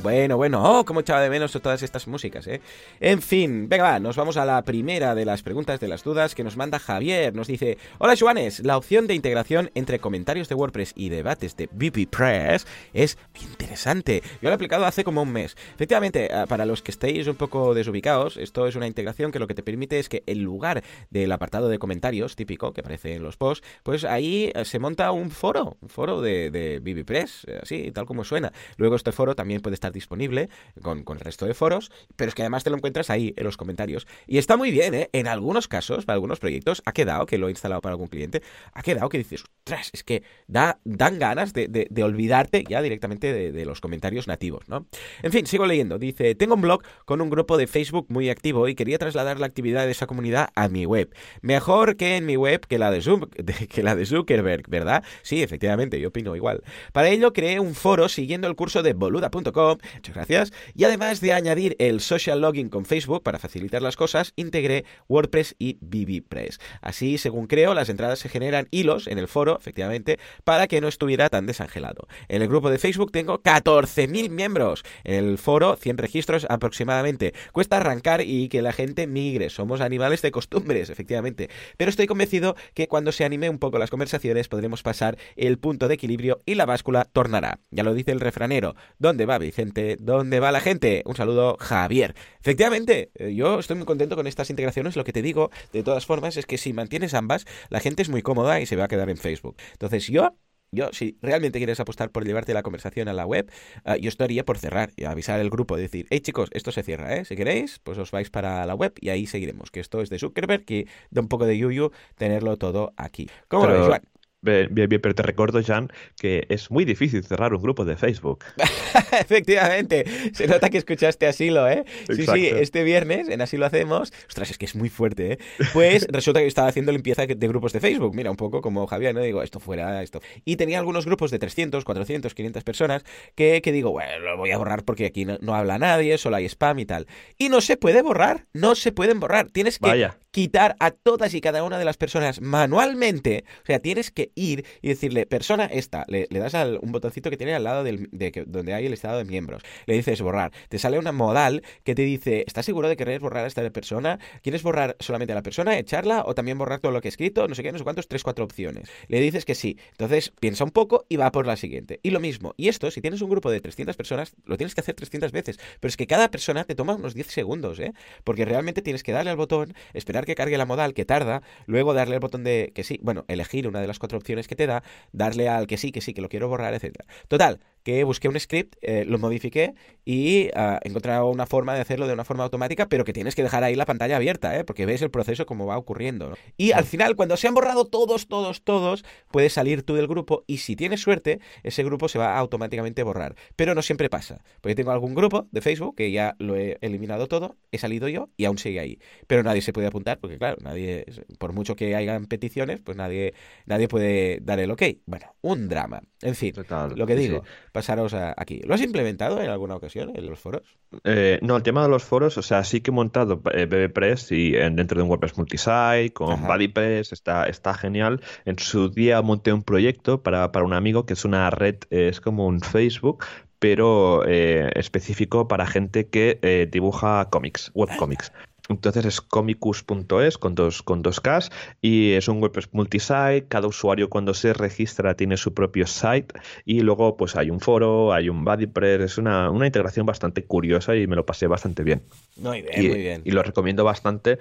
[0.03, 2.61] Bueno, bueno, oh, cómo echaba de menos todas estas músicas, ¿eh?
[3.01, 6.35] En fin, venga, va, nos vamos a la primera de las preguntas de las dudas
[6.35, 7.35] que nos manda Javier.
[7.35, 11.69] Nos dice, hola Juanes, la opción de integración entre comentarios de WordPress y debates de
[11.69, 14.23] Press es interesante.
[14.41, 15.57] Yo lo he aplicado hace como un mes.
[15.75, 19.47] Efectivamente, ah, para los que estéis un poco desubicados, esto es una integración que lo
[19.47, 23.23] que te permite es que en lugar del apartado de comentarios típico que aparece en
[23.23, 27.59] los posts, pues ahí eh, se monta un foro, un foro de, de Press, eh,
[27.63, 28.53] así, tal como suena.
[28.79, 30.49] Luego este foro también puede estar disponible
[30.83, 33.57] con, el resto de foros, pero es que además te lo encuentras ahí en los
[33.57, 34.07] comentarios.
[34.27, 35.11] Y está muy bien, ¿eh?
[35.13, 38.43] En algunos casos, para algunos proyectos, ha quedado, que lo he instalado para algún cliente,
[38.73, 43.65] ha quedado que dices, ostras, es que da, dan ganas de, olvidarte ya directamente de,
[43.65, 44.87] los comentarios nativos, ¿no?
[45.23, 45.99] En fin, sigo leyendo.
[45.99, 49.47] Dice, tengo un blog con un grupo de Facebook muy activo y quería trasladar la
[49.47, 51.15] actividad de esa comunidad a mi web.
[51.41, 53.23] Mejor que en mi web que la de, Zoom,
[53.69, 55.03] que la de Zuckerberg, ¿verdad?
[55.23, 56.63] Sí, efectivamente, yo opino igual.
[56.93, 59.53] Para ello creé un foro siguiendo el curso de boluda.com,
[59.95, 64.33] muchas gracias, y además de añadir el social login con Facebook para facilitar las cosas,
[64.37, 66.61] integré WordPress y BBPress.
[66.81, 70.89] Así, según creo, las entradas se generan hilos en el foro, efectivamente, para que no
[70.89, 72.07] estuviera tan desangelado.
[72.29, 77.35] En el grupo de Facebook tengo 14.000 miembros, en el foro 100 registros aproximadamente.
[77.53, 82.57] Cuesta arrancar y que la gente migre, somos animales de costumbres, efectivamente, pero estoy convencido
[82.75, 86.55] que cuando se anime un poco las conversaciones podremos pasar el punto de equilibrio y
[86.55, 87.61] la báscula tornará.
[87.71, 89.97] Ya lo dice el refranero, ¿Dónde va Vicente?
[90.01, 91.03] ¿Dónde va la gente?
[91.07, 92.17] Un saludo, Javier.
[92.41, 94.97] Efectivamente, eh, yo estoy muy contento con estas integraciones.
[94.97, 98.09] Lo que te digo, de todas formas, es que si mantienes ambas, la gente es
[98.09, 99.55] muy cómoda y se va a quedar en Facebook.
[99.73, 100.37] Entonces, yo
[100.73, 103.49] yo, si realmente quieres apostar por llevarte la conversación a la web,
[103.85, 107.15] eh, yo estaría por cerrar y avisar al grupo, decir, hey chicos, esto se cierra,
[107.15, 107.25] ¿eh?
[107.25, 109.71] Si queréis, pues os vais para la web y ahí seguiremos.
[109.71, 113.31] Que esto es de Zuckerberg y da un poco de yuyu tenerlo todo aquí.
[113.47, 114.03] ¿Cómo lo ves, Juan?
[114.45, 118.45] Bien, bien, pero te recuerdo, Jan, que es muy difícil cerrar un grupo de Facebook.
[119.19, 120.05] Efectivamente,
[120.35, 121.85] se nota que escuchaste Asilo, ¿eh?
[122.09, 124.13] Sí, sí, este viernes en Asilo hacemos.
[124.29, 125.39] Ostras, es que es muy fuerte, ¿eh?
[125.73, 128.15] Pues resulta que estaba haciendo limpieza de grupos de Facebook.
[128.15, 129.23] Mira, un poco como Javier, ¿no?
[129.23, 130.21] Digo, esto fuera, esto.
[130.45, 133.05] Y tenía algunos grupos de 300, 400, 500 personas
[133.35, 136.45] que, que digo, bueno, lo voy a borrar porque aquí no, habla nadie, solo hay
[136.45, 137.07] spam y tal.
[137.39, 139.51] Y no se puede borrar, no se pueden borrar.
[139.51, 143.45] Tienes que quitar a todas y cada una de las personas manualmente.
[143.63, 147.37] O sea, tienes que ir y decirle, persona esta, le, das al, un botoncito que
[147.37, 149.63] tiene al lado del, de donde hay el estado de miembros.
[149.87, 150.51] Le dices borrar.
[150.69, 154.19] Te sale una modal que te dice, ¿estás seguro de querer borrar a esta persona?
[154.43, 157.47] ¿Quieres borrar solamente a la persona, echarla o también borrar todo lo que he escrito?
[157.47, 158.91] No sé qué, no sé cuántos, tres, cuatro opciones.
[159.07, 159.79] Le dices que sí.
[159.93, 162.01] Entonces piensa un poco y va por la siguiente.
[162.03, 162.55] Y lo mismo.
[162.57, 165.61] Y esto, si tienes un grupo de 300 personas, lo tienes que hacer 300 veces.
[165.79, 167.93] Pero es que cada persona te toma unos 10 segundos, ¿eh?
[168.25, 171.95] Porque realmente tienes que darle al botón, esperar que cargue la modal, que tarda, luego
[171.95, 174.67] darle al botón de que sí, bueno, elegir una de las cuatro opciones que te
[174.67, 174.83] da,
[175.13, 177.07] darle al que sí, que sí, que lo quiero borrar, etcétera.
[177.29, 181.83] Total, que busqué un script, eh, lo modifiqué y uh, he encontrado una forma de
[181.83, 184.65] hacerlo de una forma automática, pero que tienes que dejar ahí la pantalla abierta, ¿eh?
[184.65, 186.35] porque ves el proceso como va ocurriendo.
[186.57, 190.45] Y al final, cuando se han borrado todos, todos, todos, puedes salir tú del grupo
[190.47, 193.37] y si tienes suerte, ese grupo se va a automáticamente borrar.
[193.55, 197.29] Pero no siempre pasa, porque tengo algún grupo de Facebook que ya lo he eliminado
[197.29, 198.99] todo, he salido yo y aún sigue ahí.
[199.27, 201.05] Pero nadie se puede apuntar, porque claro, nadie,
[201.39, 203.35] por mucho que hayan peticiones, pues nadie,
[203.67, 204.83] nadie puede dar el ok.
[205.05, 206.03] Bueno, un drama.
[206.23, 206.55] En fin,
[206.97, 207.43] lo que digo,
[207.75, 208.61] pasaros aquí.
[208.65, 210.79] ¿Lo has implementado en alguna ocasión en los foros?
[211.03, 214.31] Eh, no, el tema de los foros, o sea, sí que he montado eh, BBPress
[214.31, 218.21] y dentro de un WordPress multisite, con BuddyPress, está, está genial.
[218.45, 222.21] En su día monté un proyecto para, para un amigo que es una red, es
[222.21, 223.25] como un Facebook,
[223.59, 228.31] pero eh, específico para gente que dibuja cómics, webcomics.
[228.69, 231.51] Entonces es comicus.es con dos, con dos Ks
[231.83, 233.45] y es un WordPress multisite.
[233.49, 238.13] Cada usuario cuando se registra tiene su propio site y luego pues hay un foro,
[238.13, 239.01] hay un BuddyPress.
[239.03, 242.03] Es una, una integración bastante curiosa y me lo pasé bastante bien.
[242.37, 243.23] Muy bien, y, muy bien.
[243.25, 244.39] Y lo recomiendo bastante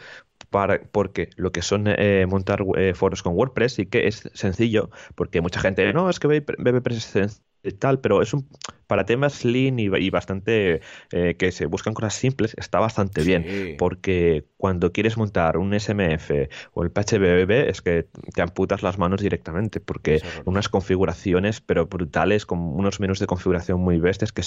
[0.50, 4.90] para, porque lo que son eh, montar eh, foros con WordPress sí que es sencillo
[5.16, 8.48] porque mucha gente, no, es que BBPress es sencillo tal, pero es un
[8.88, 13.76] para temas lean y, bastante eh, que se buscan cosas simples, está bastante bien.
[13.78, 16.30] Porque cuando quieres montar un SMF
[16.74, 22.46] o el PHBB es que te amputas las manos directamente, porque unas configuraciones, pero brutales,
[22.46, 24.44] con unos menús de configuración muy bestias, que,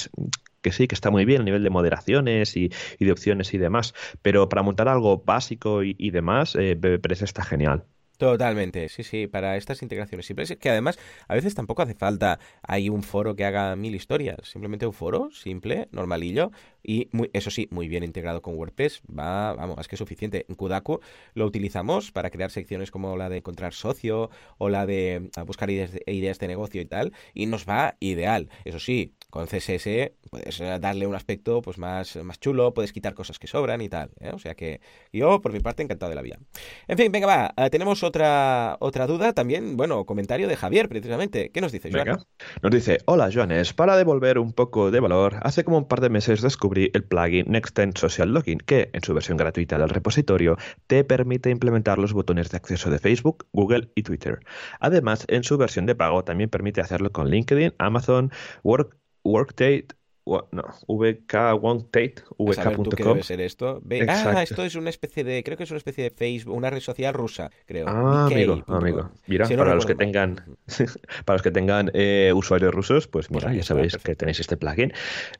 [0.62, 3.94] que sí, que está muy bien a nivel de moderaciones y, de opciones y demás.
[4.22, 7.85] Pero para montar algo básico y, demás, eh, BBPress está genial.
[8.18, 10.98] Totalmente, sí, sí, para estas integraciones simples, que además
[11.29, 15.29] a veces tampoco hace falta hay un foro que haga mil historias, simplemente un foro
[15.33, 16.50] simple, normalillo,
[16.83, 20.46] y eso sí, muy bien integrado con WordPress, va, vamos, es que es suficiente.
[20.48, 21.00] En Kudaku
[21.35, 25.92] lo utilizamos para crear secciones como la de encontrar socio o la de buscar ideas
[25.92, 28.48] de, ideas de negocio y tal, y nos va ideal.
[28.64, 33.38] Eso sí, con CSS puedes darle un aspecto pues más, más chulo, puedes quitar cosas
[33.38, 34.11] que sobran y tal.
[34.18, 34.31] ¿eh?
[34.33, 34.81] O sea que
[35.12, 36.38] yo, por mi parte, encantado de la vida.
[36.88, 41.51] En fin, venga, va, eh, tenemos otra, otra duda también, bueno, comentario de Javier, precisamente.
[41.51, 42.25] ¿Qué nos dice, Joan?
[42.62, 46.09] Nos dice, hola, Joanes, para devolver un poco de valor, hace como un par de
[46.09, 51.05] meses descubrí el plugin Nextend Social Login, que, en su versión gratuita del repositorio, te
[51.05, 54.40] permite implementar los botones de acceso de Facebook, Google y Twitter.
[54.81, 58.31] Además, en su versión de pago también permite hacerlo con LinkedIn, Amazon,
[58.62, 58.96] Work
[59.27, 63.23] Workdate no, vk1tate, vk.com.
[63.23, 63.81] ser esto?
[64.09, 66.81] Ah, esto es una especie de, creo que es una especie de Facebook, una red
[66.81, 67.87] social rusa, creo.
[67.89, 69.11] Ah, amigo, amigo.
[69.29, 70.59] Mira, para, los que tengan,
[71.25, 71.93] para los que tengan
[72.35, 74.93] usuarios rusos, pues mira, ya sabéis que tenéis este plugin.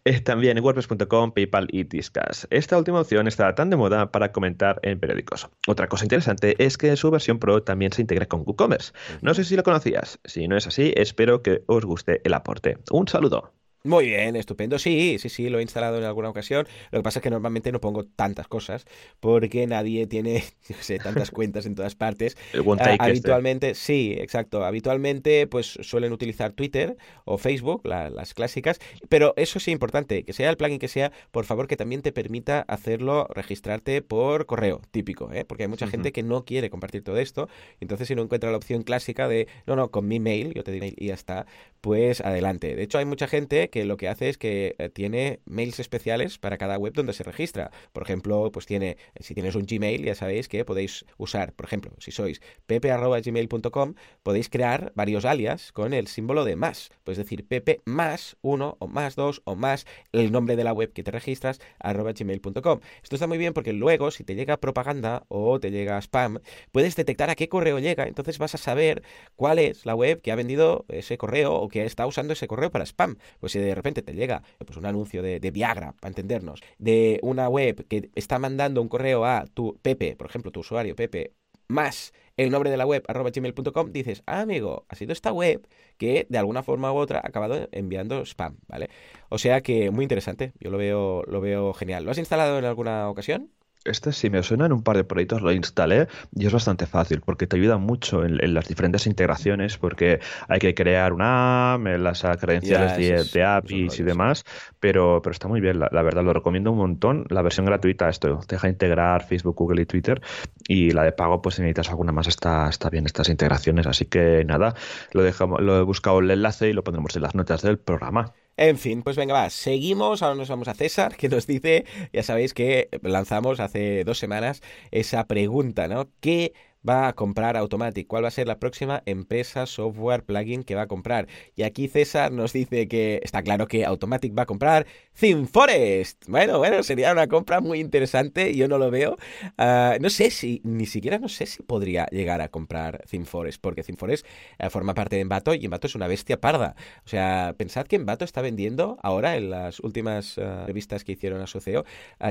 [0.05, 2.47] Eh, también WordPress.com, PayPal y Discas.
[2.51, 5.49] Esta última opción está tan de moda para comentar en periódicos.
[5.67, 8.93] Otra cosa interesante es que su versión Pro también se integra con WooCommerce.
[9.21, 10.21] No sé si lo conocías.
[10.25, 12.79] Si no es así, espero que os guste el aporte.
[12.93, 13.53] Un saludo.
[13.87, 14.79] Muy bien, estupendo.
[14.79, 16.67] Sí, sí, sí, lo he instalado en alguna ocasión.
[16.91, 18.85] Lo que pasa es que normalmente no pongo tantas cosas
[19.21, 22.37] porque nadie tiene, no sé, tantas cuentas en todas partes.
[22.77, 22.97] Este.
[22.99, 24.65] habitualmente, sí, exacto.
[24.65, 28.79] Habitualmente, pues suelen utilizar Twitter o Facebook, las clásicas.
[29.09, 32.13] Pero eso sí, importante, que sea el plugin que sea, por favor, que también te
[32.13, 35.45] permita hacerlo, registrarte por correo, típico, ¿eh?
[35.45, 37.49] Porque hay mucha gente que no quiere compartir todo esto.
[37.81, 40.73] Entonces, si no encuentra la opción clásica de, no, no, con mi mail, yo te
[40.73, 41.47] digo y ya está,
[41.81, 42.75] pues adelante.
[42.75, 46.39] De hecho, hay mucha gente que lo que hace es que eh, tiene mails especiales
[46.39, 47.71] para cada web donde se registra.
[47.93, 51.93] Por ejemplo, pues tiene, si tienes un Gmail, ya sabéis que podéis usar, por ejemplo,
[51.99, 56.91] si sois pepe.gmail.com, podéis crear varios alias con el símbolo de más.
[57.05, 60.93] Puedes decir pepe más uno o más dos o más el nombre de la web
[60.93, 62.81] que te registras arroba gmail.com.
[63.03, 66.39] Esto está muy bien porque luego, si te llega propaganda o te llega spam,
[66.73, 69.03] puedes detectar a qué correo llega, entonces vas a saber
[69.35, 72.71] cuál es la web que ha vendido ese correo o que está usando ese correo
[72.71, 73.17] para spam.
[73.41, 77.87] Pues de repente te llega pues, un anuncio de, Viagra, para entendernos, de una web
[77.89, 81.33] que está mandando un correo a tu Pepe, por ejemplo, tu usuario Pepe,
[81.69, 85.67] más el nombre de la web, arroba gmail.com, dices, ah, amigo, ha sido esta web
[85.97, 88.91] que de alguna forma u otra ha acabado enviando spam, ¿vale?
[89.31, 92.05] O sea que muy interesante, yo lo veo, lo veo genial.
[92.05, 93.51] ¿Lo has instalado en alguna ocasión?
[93.87, 97.21] Este sí me suena en un par de proyectos, lo instalé y es bastante fácil
[97.21, 102.23] porque te ayuda mucho en, las diferentes integraciones porque hay que crear una app, las
[102.41, 104.45] credenciales de, APIs y demás,
[104.81, 107.27] pero, pero está muy bien, la, verdad lo recomiendo un montón.
[107.29, 110.21] La versión gratuita esto te deja integrar Facebook, Google y Twitter
[110.69, 114.07] y la de pago pues si necesitas alguna más está, está bien estas integraciones, así
[114.07, 114.75] que nada,
[115.13, 118.35] lo, dejamos, lo he buscado el enlace y lo pondremos en las notas del programa.
[118.59, 122.23] En fin, pues venga, va, seguimos, ahora nos vamos a César, que nos dice, ya
[122.23, 126.09] sabéis que lanzamos hace dos semanas esa pregunta, ¿no?
[126.21, 126.55] ¿Qué
[126.87, 128.07] va a comprar Automatic?
[128.07, 131.27] ¿Cuál va a ser la próxima empresa, software, plugin que va a comprar?
[131.55, 134.87] Y aquí César nos dice que está claro que Automatic va a comprar
[135.19, 136.27] ThemeForest.
[136.29, 138.55] Bueno, bueno, sería una compra muy interesante.
[138.55, 139.17] Yo no lo veo.
[139.59, 143.83] Ah, no sé si, ni siquiera no sé si podría llegar a comprar ThemeForest, porque
[143.83, 144.27] ThemeForest
[144.65, 146.77] uh, forma parte de Envato y Envato es una bestia parda.
[147.05, 151.41] O sea, pensad que Envato está vendiendo ahora en las últimas uh, revistas que hicieron
[151.41, 151.85] a Soceo,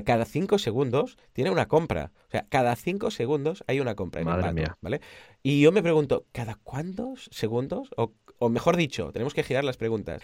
[0.03, 2.12] cada cinco segundos tiene una compra.
[2.27, 4.77] O sea, cada cinco segundos hay una compra Mía.
[4.81, 5.01] ¿vale?
[5.43, 7.89] Y yo me pregunto, ¿cada cuántos segundos?
[7.97, 10.21] O, o mejor dicho, tenemos que girar las preguntas.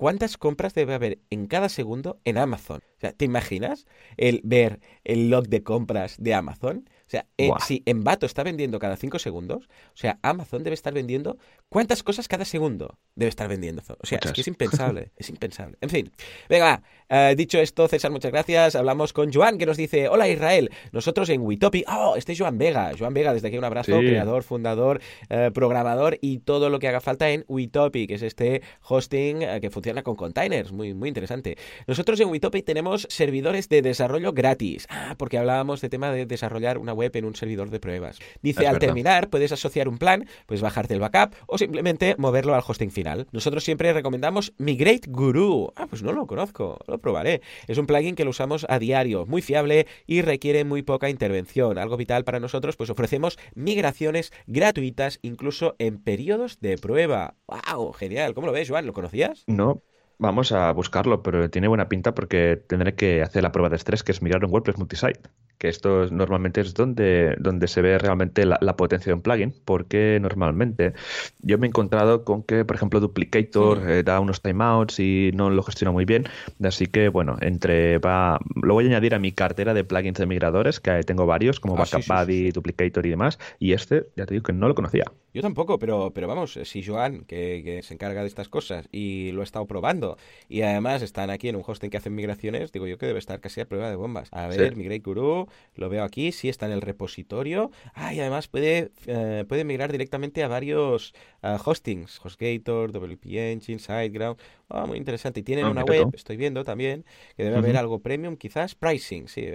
[0.00, 2.80] ¿Cuántas compras debe haber en cada segundo en Amazon?
[2.96, 3.86] O sea, ¿te imaginas
[4.16, 6.88] el ver el log de compras de Amazon?
[7.10, 10.94] O sea, eh, si Envato está vendiendo cada cinco segundos, o sea, Amazon debe estar
[10.94, 13.82] vendiendo cuántas cosas cada segundo debe estar vendiendo.
[14.00, 15.76] O sea, es que es impensable, es impensable.
[15.80, 16.12] En fin,
[16.48, 18.76] venga, eh, dicho esto, César, muchas gracias.
[18.76, 22.58] Hablamos con Joan, que nos dice, hola Israel, nosotros en Witopi, oh, este es Joan
[22.58, 22.92] Vega.
[22.96, 27.00] Joan Vega, desde aquí un abrazo, creador, fundador, eh, programador y todo lo que haga
[27.00, 31.58] falta en Witopi, que es este hosting que funciona con containers, muy, muy interesante.
[31.88, 34.86] Nosotros en Witopi tenemos servidores de desarrollo gratis.
[34.88, 38.18] Ah, porque hablábamos de tema de desarrollar una web en un servidor de pruebas.
[38.42, 42.62] Dice, al terminar puedes asociar un plan, puedes bajarte el backup o simplemente moverlo al
[42.66, 43.26] hosting final.
[43.32, 45.72] Nosotros siempre recomendamos Migrate Guru.
[45.76, 47.40] Ah, pues no lo conozco, lo probaré.
[47.66, 51.78] Es un plugin que lo usamos a diario, muy fiable y requiere muy poca intervención.
[51.78, 57.34] Algo vital para nosotros, pues ofrecemos migraciones gratuitas incluso en periodos de prueba.
[57.46, 57.92] ¡Wow!
[57.92, 58.34] Genial.
[58.34, 58.86] ¿Cómo lo ves, Joan?
[58.86, 59.44] ¿Lo conocías?
[59.46, 59.82] No,
[60.22, 64.02] Vamos a buscarlo, pero tiene buena pinta porque tendré que hacer la prueba de estrés,
[64.02, 65.30] que es mirar un WordPress multisite.
[65.60, 70.18] Que esto normalmente es donde, donde se ve realmente la, potencia de un plugin, porque
[70.22, 70.94] normalmente
[71.42, 75.50] yo me he encontrado con que, por ejemplo, Duplicator eh, da unos timeouts y no
[75.50, 76.24] lo gestiona muy bien.
[76.64, 80.24] Así que, bueno, entre va, lo voy a añadir a mi cartera de plugins de
[80.24, 83.38] migradores, que tengo varios, como ah, Backup Buddy, Duplicator y demás.
[83.58, 85.04] Y este, ya te digo que no lo conocía.
[85.32, 89.30] Yo tampoco, pero, pero vamos, si Joan, que, que se encarga de estas cosas y
[89.32, 90.16] lo ha estado probando,
[90.48, 93.40] y además están aquí en un hosting que hacen migraciones, digo yo que debe estar
[93.40, 94.28] casi a prueba de bombas.
[94.32, 97.70] A ver, Migrate Guru, lo veo aquí, sí está en el repositorio.
[97.94, 103.78] Ah, y además puede, eh, puede migrar directamente a varios uh, hostings, HostGator, WP Engine,
[103.78, 104.38] SiteGround.
[104.68, 105.40] Ah, muy interesante.
[105.40, 107.04] Y tienen ah, una web, estoy viendo también,
[107.36, 109.46] que debe haber algo premium, quizás pricing, sí,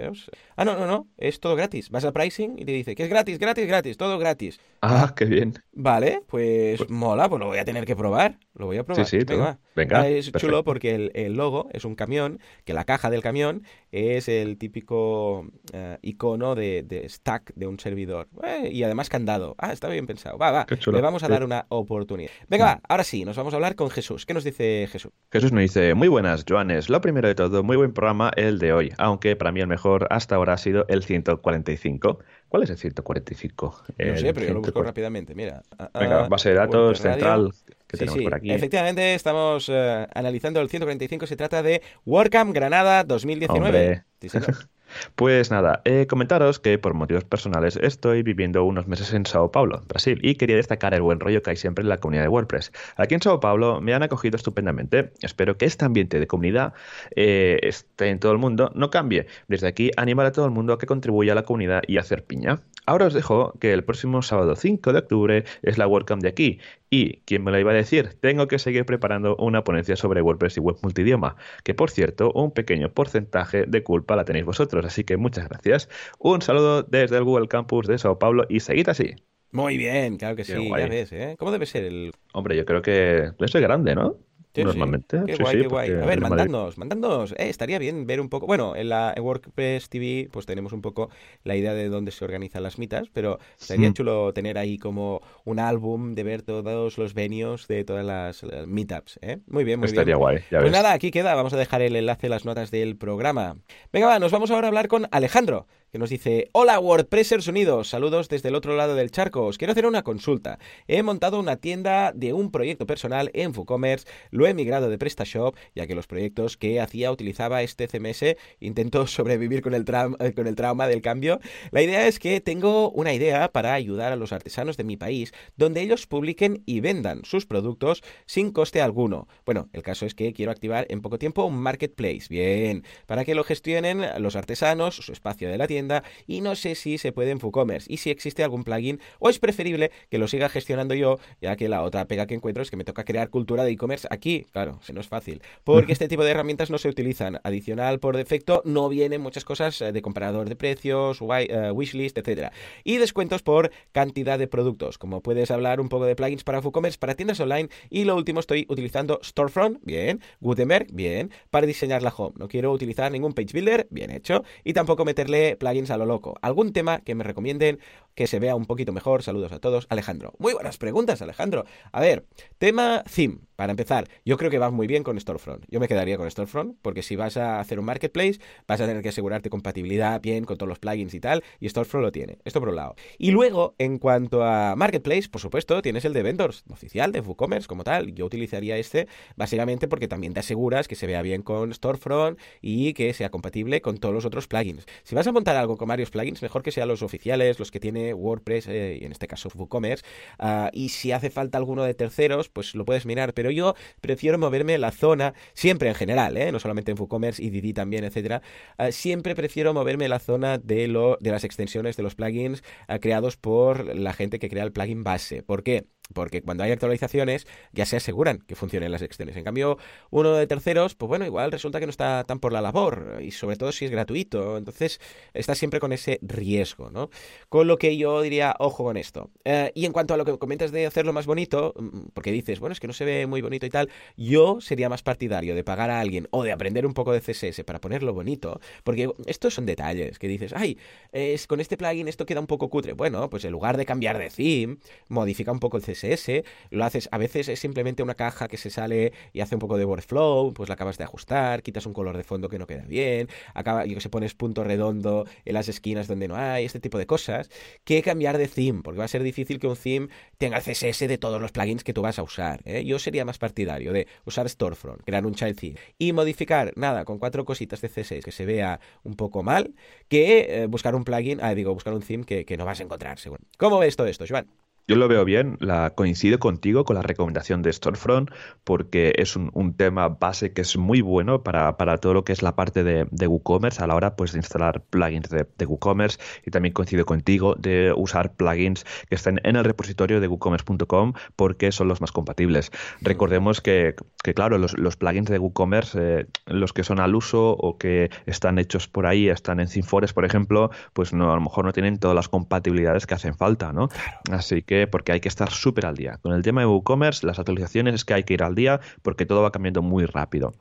[0.56, 1.90] Ah, no, no, no, es todo gratis.
[1.90, 4.60] Vas a pricing y te dice que es gratis, gratis, gratis, todo gratis.
[4.82, 5.54] Ah, qué bien.
[5.72, 8.38] Vale, pues, pues, mola, pues lo voy a tener que probar.
[8.54, 9.06] Lo voy a probar.
[9.06, 9.58] Sí, sí, Venga.
[9.74, 10.08] Venga.
[10.08, 13.62] Es chulo porque el, el, logo es un camión, que la caja del camión
[13.96, 18.28] es el típico uh, icono de, de, stack de un servidor.
[18.42, 19.54] Eh, y además candado.
[19.58, 20.36] Ah, está bien pensado.
[20.36, 20.66] Va, va.
[20.68, 22.30] Le vamos a dar una oportunidad.
[22.48, 24.26] Venga, va, ahora sí, nos vamos a hablar con Jesús.
[24.26, 25.12] ¿Qué nos dice Jesús?
[25.32, 26.90] Jesús nos dice, muy buenas, Joanes.
[26.90, 30.06] Lo primero de todo, muy buen programa el de hoy, aunque para mí el mejor
[30.10, 32.18] hasta ahora ha sido el 145.
[32.48, 33.84] ¿Cuál es el 145?
[33.98, 35.34] No sé, pero yo lo busco rápidamente.
[35.34, 35.62] Mira.
[35.98, 37.52] Venga, base de datos central
[37.98, 38.50] que tenemos por aquí.
[38.50, 41.26] Efectivamente, estamos uh, analizando el 145.
[41.26, 44.04] Se trata de WordCamp Granada 2019.
[44.20, 44.28] Sí,
[45.14, 49.82] Pues nada, eh, comentaros que por motivos personales estoy viviendo unos meses en Sao Paulo,
[49.88, 52.72] Brasil, y quería destacar el buen rollo que hay siempre en la comunidad de WordPress.
[52.96, 55.12] Aquí en Sao Paulo me han acogido estupendamente.
[55.22, 56.74] Espero que este ambiente de comunidad
[57.14, 59.26] eh, esté en todo el mundo, no cambie.
[59.48, 62.00] Desde aquí, animar a todo el mundo a que contribuya a la comunidad y a
[62.00, 62.60] hacer piña.
[62.86, 66.60] Ahora os dejo que el próximo sábado 5 de octubre es la WordCamp de aquí.
[66.88, 68.14] Y, ¿quién me lo iba a decir?
[68.20, 72.52] Tengo que seguir preparando una ponencia sobre WordPress y web multidioma, que por cierto, un
[72.52, 75.88] pequeño porcentaje de culpa la tenéis vosotros, así que muchas gracias.
[76.18, 79.16] Un saludo desde el Google Campus de Sao Paulo y seguid así.
[79.50, 81.34] Muy bien, claro que sí, ya ves, ¿eh?
[81.38, 82.12] ¿Cómo debe ser el...?
[82.32, 84.16] Hombre, yo creo que debe ser grande, ¿no?
[84.64, 85.22] Normalmente.
[85.26, 85.90] Qué guay, qué guay.
[85.90, 87.32] A ver, mandadnos, mandadnos.
[87.32, 88.46] Eh, estaría bien ver un poco.
[88.46, 91.10] Bueno, en la WordPress TV, pues tenemos un poco
[91.44, 95.58] la idea de dónde se organizan las mitas, pero sería chulo tener ahí como un
[95.58, 99.18] álbum de ver todos los venios de todas las, meetups.
[99.22, 99.38] ¿eh?
[99.46, 100.18] Muy bien, muy estaría bien.
[100.18, 100.38] guay.
[100.50, 101.34] pues nada, aquí queda.
[101.34, 103.56] Vamos a dejar el enlace, las notas del programa.
[103.92, 105.66] Venga, va, nos vamos ahora a hablar con Alejandro
[105.98, 109.86] nos dice, hola WordPressers Unidos, saludos desde el otro lado del charco, os quiero hacer
[109.86, 110.58] una consulta.
[110.86, 115.56] He montado una tienda de un proyecto personal en WooCommerce, lo he migrado de PrestaShop,
[115.74, 119.84] ya que los proyectos que hacía utilizaba este CMS, intento sobrevivir con el,
[120.20, 121.40] eh, con el trauma del cambio.
[121.70, 125.32] La idea es que tengo una idea para ayudar a los artesanos de mi país,
[125.56, 129.28] donde ellos publiquen y vendan sus productos sin coste alguno.
[129.44, 133.34] Bueno, el caso es que quiero activar en poco tiempo un marketplace, bien, para que
[133.34, 137.12] lo gestionen los artesanos, su espacio de la tienda, tienda y no sé si se
[137.12, 140.94] puede en WooCommerce y si existe algún plugin o es preferible que lo siga gestionando
[140.94, 143.70] yo, ya que la otra pega que encuentro es que me toca crear cultura de
[143.70, 144.46] e-commerce aquí.
[144.52, 145.42] Claro, se no es fácil.
[145.64, 147.40] Porque este tipo de herramientas no se utilizan.
[147.44, 152.52] Adicional, por defecto, no vienen muchas cosas eh, de comparador de precios, eh, wishlist, etcétera.
[152.84, 154.98] Y descuentos por cantidad de productos.
[154.98, 157.68] Como puedes hablar un poco de plugins para WooCommerce, para tiendas online.
[157.90, 160.20] Y lo último, estoy utilizando Storefront, bien.
[160.40, 161.30] Gutenberg, bien.
[161.50, 162.34] Para diseñar la home.
[162.38, 164.44] No quiero utilizar ningún page builder, bien hecho.
[164.64, 166.36] Y tampoco meterle plugins a lo loco.
[166.42, 167.80] ¿Algún tema que me recomienden
[168.16, 169.22] que se vea un poquito mejor?
[169.22, 169.86] Saludos a todos.
[169.90, 170.32] Alejandro.
[170.38, 171.66] Muy buenas preguntas, Alejandro.
[171.92, 172.26] A ver,
[172.58, 173.38] tema theme.
[173.56, 175.64] Para empezar, yo creo que va muy bien con Storefront.
[175.70, 178.38] Yo me quedaría con Storefront porque si vas a hacer un marketplace
[178.68, 182.04] vas a tener que asegurarte compatibilidad bien con todos los plugins y tal, y Storefront
[182.04, 182.38] lo tiene.
[182.44, 182.96] Esto por un lado.
[183.16, 187.66] Y luego, en cuanto a marketplace, por supuesto, tienes el de vendors oficial de WooCommerce
[187.66, 188.14] como tal.
[188.14, 192.92] Yo utilizaría este básicamente porque también te aseguras que se vea bien con Storefront y
[192.92, 194.84] que sea compatible con todos los otros plugins.
[195.02, 197.80] Si vas a montar algo con varios plugins, mejor que sean los oficiales, los que
[198.14, 200.04] WordPress eh, y en este caso WooCommerce.
[200.38, 203.34] Ah, y si hace falta alguno de terceros, pues lo puedes mirar.
[203.34, 206.52] Pero yo prefiero moverme la zona, siempre en general, ¿eh?
[206.52, 208.42] no solamente en WooCommerce y Didi también, etcétera,
[208.78, 212.98] ah, siempre prefiero moverme la zona de, lo, de las extensiones de los plugins ah,
[212.98, 215.42] creados por la gente que crea el plugin base.
[215.42, 215.86] ¿Por qué?
[216.12, 219.36] Porque cuando hay actualizaciones ya se aseguran que funcionen las extensiones.
[219.36, 219.78] En cambio,
[220.10, 223.32] uno de terceros, pues bueno, igual resulta que no está tan por la labor y
[223.32, 224.56] sobre todo si es gratuito.
[224.56, 225.00] Entonces,
[225.34, 227.10] está siempre con ese riesgo, ¿no?
[227.48, 229.30] Con lo que yo diría, ojo con esto.
[229.44, 232.60] Eh, y en cuanto a lo que comentas de hacerlo más bonito, mm, porque dices,
[232.60, 235.64] bueno, es que no se ve muy bonito y tal, yo sería más partidario de
[235.64, 239.54] pagar a alguien o de aprender un poco de CSS para ponerlo bonito, porque estos
[239.54, 240.78] son detalles que dices, ay,
[241.12, 242.92] es, con este plugin esto queda un poco cutre.
[242.92, 244.78] Bueno, pues en lugar de cambiar de theme,
[245.08, 248.56] modifica un poco el CSS CSS, lo haces, a veces es simplemente una caja que
[248.56, 251.92] se sale y hace un poco de workflow, pues la acabas de ajustar, quitas un
[251.92, 255.54] color de fondo que no queda bien, acaba, yo que sé, pones punto redondo en
[255.54, 257.50] las esquinas donde no hay, este tipo de cosas,
[257.84, 261.08] que cambiar de theme, porque va a ser difícil que un theme tenga el CSS
[261.08, 262.60] de todos los plugins que tú vas a usar.
[262.64, 262.84] ¿eh?
[262.84, 267.18] Yo sería más partidario de usar Storefront, crear un child theme y modificar, nada, con
[267.18, 269.74] cuatro cositas de CSS que se vea un poco mal,
[270.08, 273.18] que eh, buscar un plugin, ah, digo, buscar un theme que, no vas a encontrar,
[273.18, 273.42] seguro.
[273.58, 274.46] ¿Cómo ves todo esto, Joan?
[274.88, 278.30] Yo lo veo bien, la coincido contigo con la recomendación de Storefront,
[278.62, 282.54] porque es un, tema base que es muy bueno para, todo lo que es la
[282.54, 287.04] parte de, WooCommerce a la hora pues, de instalar plugins de, WooCommerce y también coincido
[287.04, 292.12] contigo de usar plugins que estén en el repositorio de WooCommerce.com porque son los más
[292.12, 292.70] compatibles.
[293.00, 293.96] Recordemos que,
[294.36, 298.86] claro, los, plugins de WooCommerce, eh, los que son al uso o que están hechos
[298.86, 302.14] por ahí, están en Sinfores, por ejemplo, pues no, a lo mejor no tienen todas
[302.14, 303.88] las compatibilidades que hacen falta, ¿no?
[304.30, 306.18] Así que porque hay que estar súper al día.
[306.22, 309.26] Con el tema de WooCommerce, las actualizaciones es que hay que ir al día porque
[309.26, 310.52] todo va cambiando muy rápido.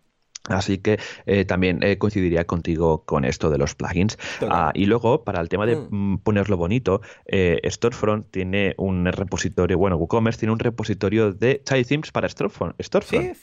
[0.49, 4.17] Así que eh, también eh, coincidiría contigo con esto de los plugins.
[4.41, 5.87] Ah, y luego, para el tema de mm.
[5.89, 11.87] Mm, ponerlo bonito, eh, Storefront tiene un repositorio, bueno, WooCommerce tiene un repositorio de child
[11.87, 12.75] themes para Storefront,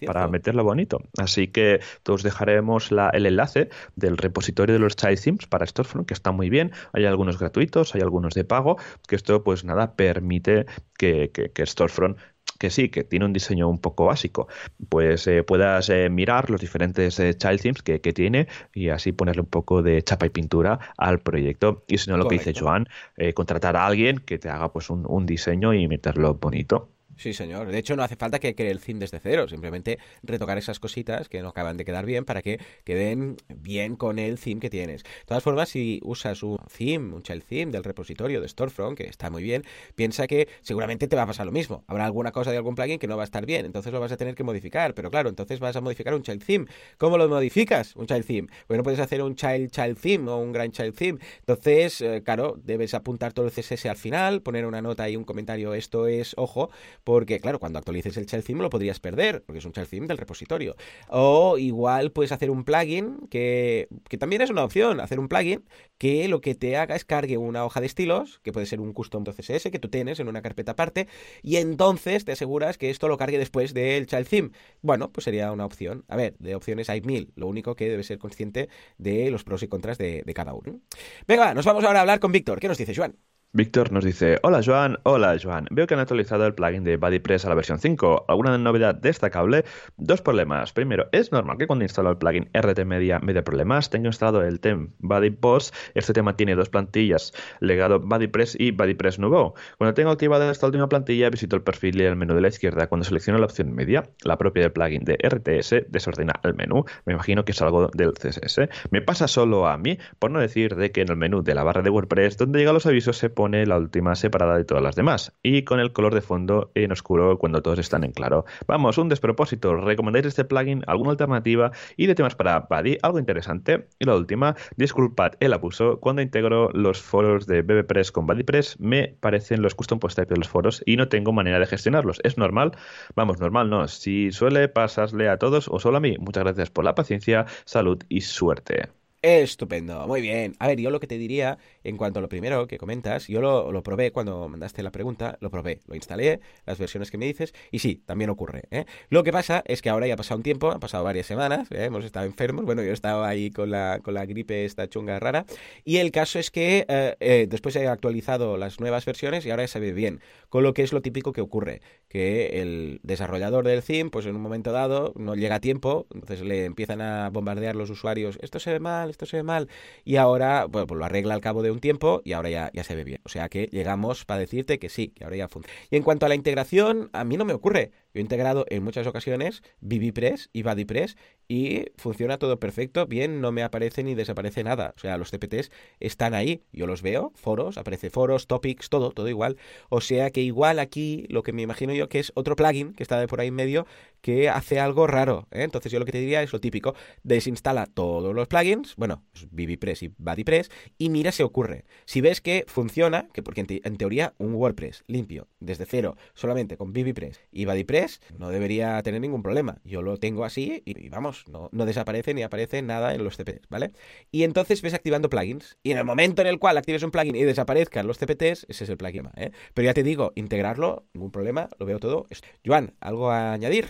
[0.07, 1.01] para meterlo bonito.
[1.19, 6.15] Así que todos dejaremos el enlace del repositorio de los child themes para Storefront, que
[6.15, 6.73] está muy bien.
[6.93, 8.77] Hay algunos gratuitos, hay algunos de pago,
[9.09, 12.17] que esto pues nada permite que, que, que Storefront
[12.63, 14.47] que sí, que tiene un diseño un poco básico,
[14.89, 19.41] pues eh, puedas eh, mirar los diferentes eh, child themes que, tiene y así ponerle
[19.41, 21.83] un poco de chapa y pintura al proyecto.
[21.89, 22.87] Y si no, lo que dice Joan,
[23.35, 26.89] contratar a alguien que te haga pues un, un diseño y meterlo bonito.
[27.23, 27.71] Sí, señor.
[27.71, 29.47] De hecho, no hace falta que cree el theme desde cero.
[29.47, 34.19] Simplemente retocar esas cositas que no acaban de quedar bien para que queden bien con
[34.19, 35.05] el theme que tienes.
[35.05, 39.05] De todas formas, si usas un theme, un child theme del repositorio de Storefront, que
[39.05, 39.63] está muy bien,
[39.95, 41.85] piensa que seguramente te va a pasar lo mismo.
[41.87, 43.67] Habrá alguna cosa de algún plugin que no va a estar bien.
[43.67, 44.93] Entonces lo vas a tener que modificar.
[44.93, 46.67] Pero claro, entonces vas a modificar un child theme.
[46.99, 47.95] ¿Cómo lo modificas?
[47.95, 48.49] Un child theme.
[48.67, 51.21] Bueno, puedes hacer un child child theme o un grand child theme.
[51.39, 55.23] Entonces, eh, claro, debes apuntar todo el CSS al final, poner una nota y un
[55.23, 55.73] comentario.
[55.75, 56.69] Esto es, ojo,
[57.13, 60.07] porque claro, cuando actualices el child theme lo podrías perder, porque es un child theme
[60.07, 60.77] del repositorio.
[61.11, 65.63] O igual puedes hacer un plugin, que, que también es una opción, hacer un plugin
[65.99, 68.95] que lo que te haga es cargue una hoja de estilos, que puede ser un
[68.95, 71.07] custom CSS que tú tienes en una carpeta aparte,
[71.43, 74.51] y entonces te aseguras que esto lo cargue después del child theme.
[74.81, 76.07] Bueno, pues sería una opción.
[76.09, 79.63] A ver, de opciones hay mil, lo único que debes ser consciente de los pros
[79.63, 80.81] y contras de, de cada uno.
[81.29, 82.59] Venga, nos vamos ahora a hablar con Víctor.
[82.59, 83.19] ¿Qué nos dice, Juan?
[83.55, 87.45] Víctor nos dice, hola Joan, hola Joan, veo que han actualizado el plugin de BuddyPress
[87.45, 88.25] a la versión 5.
[88.27, 89.67] ¿Alguna novedad destacable?
[89.99, 90.73] Dos problemas.
[90.73, 93.91] Primero, es normal que cuando instalo el plugin RT Media me dé problemas.
[93.91, 95.75] Tengo instalado el tema BuddyPost.
[95.95, 99.55] Este tema tiene dos plantillas, legado BuddyPress y BuddyPress Nuevo.
[99.77, 102.87] Cuando tengo activada esta última plantilla, visito el perfil y el menú de la izquierda.
[102.87, 106.87] Cuando selecciono la opción media, la propia del plugin de RTS desordena el menú.
[107.05, 108.71] Me imagino que es algo del CSS.
[108.89, 111.65] Me pasa solo a mí, por no decir de que en el menú de la
[111.65, 114.95] barra de WordPress, donde llegan los avisos, se pone la última separada de todas las
[114.95, 118.45] demás y con el color de fondo en oscuro cuando todos están en claro.
[118.69, 119.75] Vamos, un despropósito.
[119.75, 120.85] ¿Recomendáis este plugin?
[120.87, 121.73] ¿Alguna alternativa?
[121.97, 123.89] Y de temas para Buddy, algo interesante.
[123.99, 125.99] Y la última, disculpad el abuso.
[125.99, 130.39] Cuando integro los foros de BBPress con BuddyPress, me parecen los custom post type de
[130.39, 132.21] los foros y no tengo manera de gestionarlos.
[132.23, 132.77] ¿Es normal?
[133.17, 133.89] Vamos, normal no.
[133.89, 136.17] Si suele pasarle a todos o solo a mí.
[136.21, 138.91] Muchas gracias por la paciencia, salud y suerte.
[139.23, 140.57] Estupendo, muy bien.
[140.59, 143.41] A ver, yo lo que te diría en cuanto a lo primero que comentas, yo
[143.41, 147.27] lo, lo, probé cuando mandaste la pregunta, lo probé, lo instalé, las versiones que me
[147.27, 148.65] dices, y sí, también ocurre.
[148.71, 148.85] ¿eh?
[149.09, 151.71] Lo que pasa es que ahora ya ha pasado un tiempo, han pasado varias semanas,
[151.71, 151.85] ¿eh?
[151.85, 155.45] hemos estado enfermos, bueno, yo estaba ahí con la, con la gripe esta chunga rara,
[155.85, 159.69] y el caso es que eh, después he actualizado las nuevas versiones y ahora ya
[159.69, 163.83] se ve bien, con lo que es lo típico que ocurre, que el desarrollador del
[163.83, 167.75] theme, pues en un momento dado no llega a tiempo, entonces le empiezan a bombardear
[167.75, 169.69] los usuarios, esto se ve mal, esto se ve mal,
[170.05, 172.85] y ahora, bueno, pues lo arregla al cabo de un tiempo y ahora ya, ya
[172.85, 173.21] se ve bien.
[173.25, 175.77] O sea que llegamos para decirte que sí, que ahora ya funciona.
[175.91, 177.93] Y en cuanto a la integración, a mí no me ocurre.
[178.15, 181.17] Yo he integrado en muchas ocasiones BBPress y BuddyPress
[181.49, 184.95] y funciona todo perfecto, bien, no me aparece ni desaparece nada.
[184.97, 189.29] O sea, los CPTs están ahí, yo los veo, foros, aparece foros, topics, todo, todo
[189.29, 189.57] igual.
[189.89, 193.03] O sea que igual aquí lo que me imagino yo que es otro plugin que
[193.03, 193.87] está de por ahí en medio
[194.21, 195.49] que hace algo raro.
[195.51, 195.63] ¿eh?
[195.63, 199.93] Entonces yo lo que te diría es lo típico, desinstala todos los plugins, bueno, BBPress
[199.93, 201.85] pues y BuddyPress y mira si ocurre.
[202.07, 206.93] Si ves que funciona, que porque en, teoría un WordPress limpio, desde cero, solamente con
[206.93, 208.02] BBPress y BuddyPress,
[208.39, 209.79] no debería tener ningún problema.
[209.85, 213.69] Yo lo tengo así y, vamos, no, no, desaparece ni aparece nada en los CPTs,
[213.69, 213.93] ¿vale?
[214.31, 217.37] Y entonces ves activando plugins y en el momento en el cual actives un plugin
[217.37, 219.51] y desaparezcan los CPTs, ese es el plugin, ¿eh?
[219.75, 222.27] Pero ya te digo, integrarlo, ningún problema, lo veo todo.
[222.65, 223.87] Joan, ¿algo a añadir?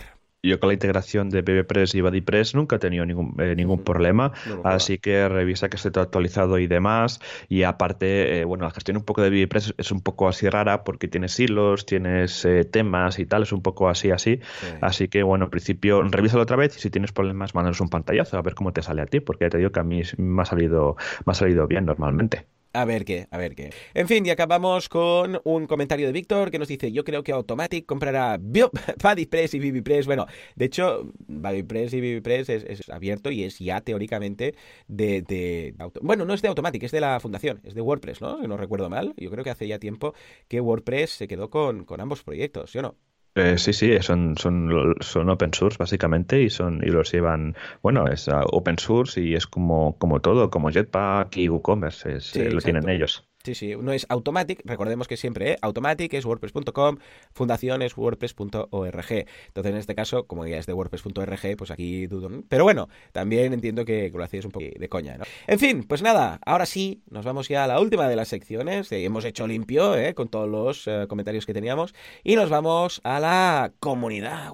[0.49, 4.33] Yo con la integración de BBPress y BuddyPress nunca he tenido ningún, eh, ningún problema,
[4.65, 7.21] así que revisa que esté todo actualizado y demás.
[7.47, 10.83] Y aparte, eh, bueno, la gestión un poco de BBPress es un poco así rara
[10.83, 14.41] porque tienes hilos, tienes eh, temas y tal, es un poco así, así.
[14.81, 18.37] Así que, bueno, en principio, revísalo otra vez y si tienes problemas, mándanos un pantallazo
[18.37, 20.41] a ver cómo te sale a ti, porque ya te digo que a mí me
[20.41, 22.45] ha salido, me ha salido bien normalmente.
[22.75, 23.71] A ver qué, a ver qué.
[23.93, 27.31] En fin, y acabamos con un comentario de Víctor que nos dice, yo creo que
[27.31, 30.07] Automatic comprará BuddyPress y BBPress.
[30.07, 34.55] Bueno, de hecho, BuddyPress y BBPress es, es abierto y es ya teóricamente
[34.87, 35.75] de.
[36.01, 38.41] Bueno, no es de Automatic, es de la fundación, es de WordPress, ¿no?
[38.41, 39.13] Si no recuerdo mal.
[39.17, 40.15] Yo creo que hace ya tiempo
[40.47, 42.97] que WordPress se quedó con, con ambos proyectos, ¿sí o no?
[43.35, 48.07] Eh, sí, sí, son, son, son open source básicamente y son y los llevan, bueno,
[48.07, 52.61] es uh, open source y es como, como todo, como Jetpack y WooCommerce, eh, lo
[52.61, 53.27] tienen ellos.
[53.45, 55.57] Sí, sí, uno es Automatic, recordemos que siempre, ¿eh?
[55.61, 56.95] Automatic es WordPress.com,
[57.33, 59.25] Fundación es WordPress.org.
[59.47, 62.29] Entonces, en este caso, como ya es de WordPress.org, pues aquí dudo.
[62.47, 65.25] Pero bueno, también entiendo que lo hacéis un poco de coña, ¿no?
[65.45, 68.89] En fin, pues nada, ahora sí, nos vamos ya a la última de las secciones.
[68.93, 70.13] hemos hecho limpio, ¿eh?
[70.13, 71.93] Con todos los eh, comentarios que teníamos.
[72.23, 74.53] Y nos vamos a la comunidad.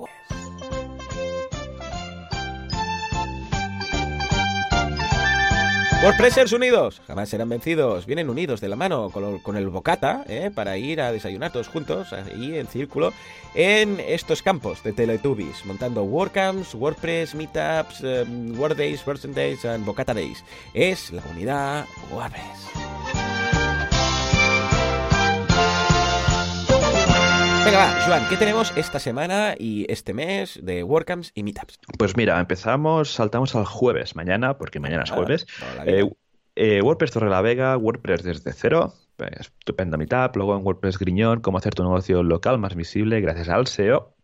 [6.01, 8.05] WordPressers unidos, jamás serán vencidos.
[8.05, 10.49] Vienen unidos de la mano con, el bocata ¿eh?
[10.53, 13.11] para ir a desayunar todos juntos, ahí en círculo,
[13.53, 20.13] en estos campos de Teletubbies, montando WordCamps, WordPress, Meetups, um, WordDays, Version Days y Bocata
[20.13, 20.41] Days.
[20.73, 23.38] Es la unidad WordPress.
[27.65, 31.79] Venga, va, Joan, ¿qué tenemos esta semana y este mes de WordCamps y Meetups?
[31.97, 35.45] Pues mira, empezamos, saltamos al jueves, mañana, porque mañana es ah, jueves.
[35.85, 36.09] Eh,
[36.55, 41.41] eh, WordPress Torre la Vega, WordPress desde cero, pues, estupendo Meetup, luego en WordPress Griñón,
[41.41, 44.15] cómo hacer tu negocio local más visible gracias al SEO.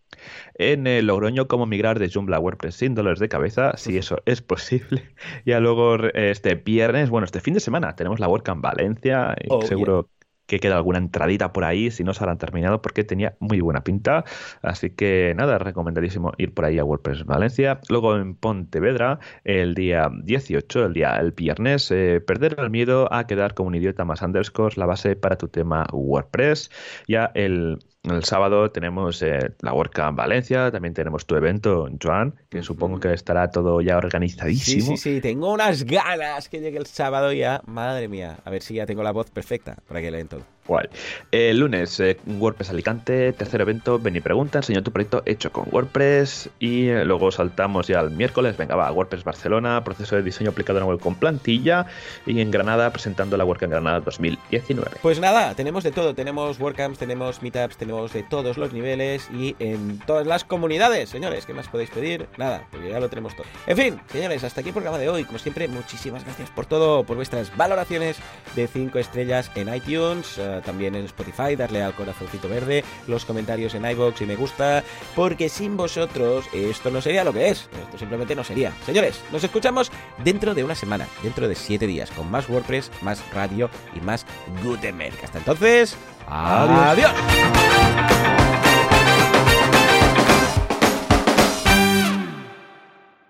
[0.53, 4.21] En el Logroño, cómo migrar de Joomla a WordPress sin dolores de cabeza, si eso
[4.25, 5.09] es posible.
[5.45, 10.09] Ya luego este viernes, bueno, este fin de semana tenemos la WordCamp Valencia, oh, seguro
[10.47, 13.83] que queda alguna entradita por ahí, si no se habrán terminado, porque tenía muy buena
[13.83, 14.23] pinta.
[14.61, 17.79] Así que nada, recomendadísimo ir por ahí a WordPress Valencia.
[17.89, 23.27] Luego en Pontevedra, el día 18, el día el viernes, eh, perder el miedo a
[23.27, 26.71] quedar como un idiota más underscore, la base para tu tema WordPress.
[27.07, 27.79] Ya el
[28.09, 33.13] el sábado tenemos eh, la WordCamp Valencia, también tenemos tu evento, Joan, que supongo que
[33.13, 34.81] estará todo ya organizadísimo.
[34.81, 37.61] Sí, sí, sí, tengo unas ganas que llegue el sábado ya.
[37.65, 40.41] Madre mía, a ver si ya tengo la voz perfecta para aquel evento.
[40.67, 40.87] Guay.
[41.31, 45.67] El lunes, eh, WordPress Alicante, tercer evento, ven y pregunta, enseño tu proyecto hecho con
[45.71, 50.51] WordPress y eh, luego saltamos ya al miércoles, venga va, WordPress Barcelona, proceso de diseño
[50.51, 51.85] aplicado en web con plantilla
[52.25, 54.97] y en Granada presentando la WordCamp Granada 2019.
[55.01, 59.55] Pues nada, tenemos de todo, tenemos WordCamps, tenemos Meetups, tenemos de todos los niveles y
[59.59, 62.27] en todas las comunidades, señores, ¿qué más podéis pedir?
[62.37, 63.45] Nada, porque ya lo tenemos todo.
[63.67, 67.03] En fin, señores, hasta aquí el programa de hoy, como siempre, muchísimas gracias por todo,
[67.03, 68.17] por vuestras valoraciones
[68.55, 70.39] de 5 estrellas en iTunes.
[70.61, 74.83] También en Spotify, darle al corazoncito verde, los comentarios en iBox y me gusta,
[75.15, 78.71] porque sin vosotros esto no sería lo que es, esto simplemente no sería.
[78.85, 79.91] Señores, nos escuchamos
[80.23, 84.25] dentro de una semana, dentro de 7 días, con más WordPress, más radio y más
[84.63, 85.15] Gutenberg.
[85.23, 85.95] Hasta entonces,
[86.27, 87.11] adiós.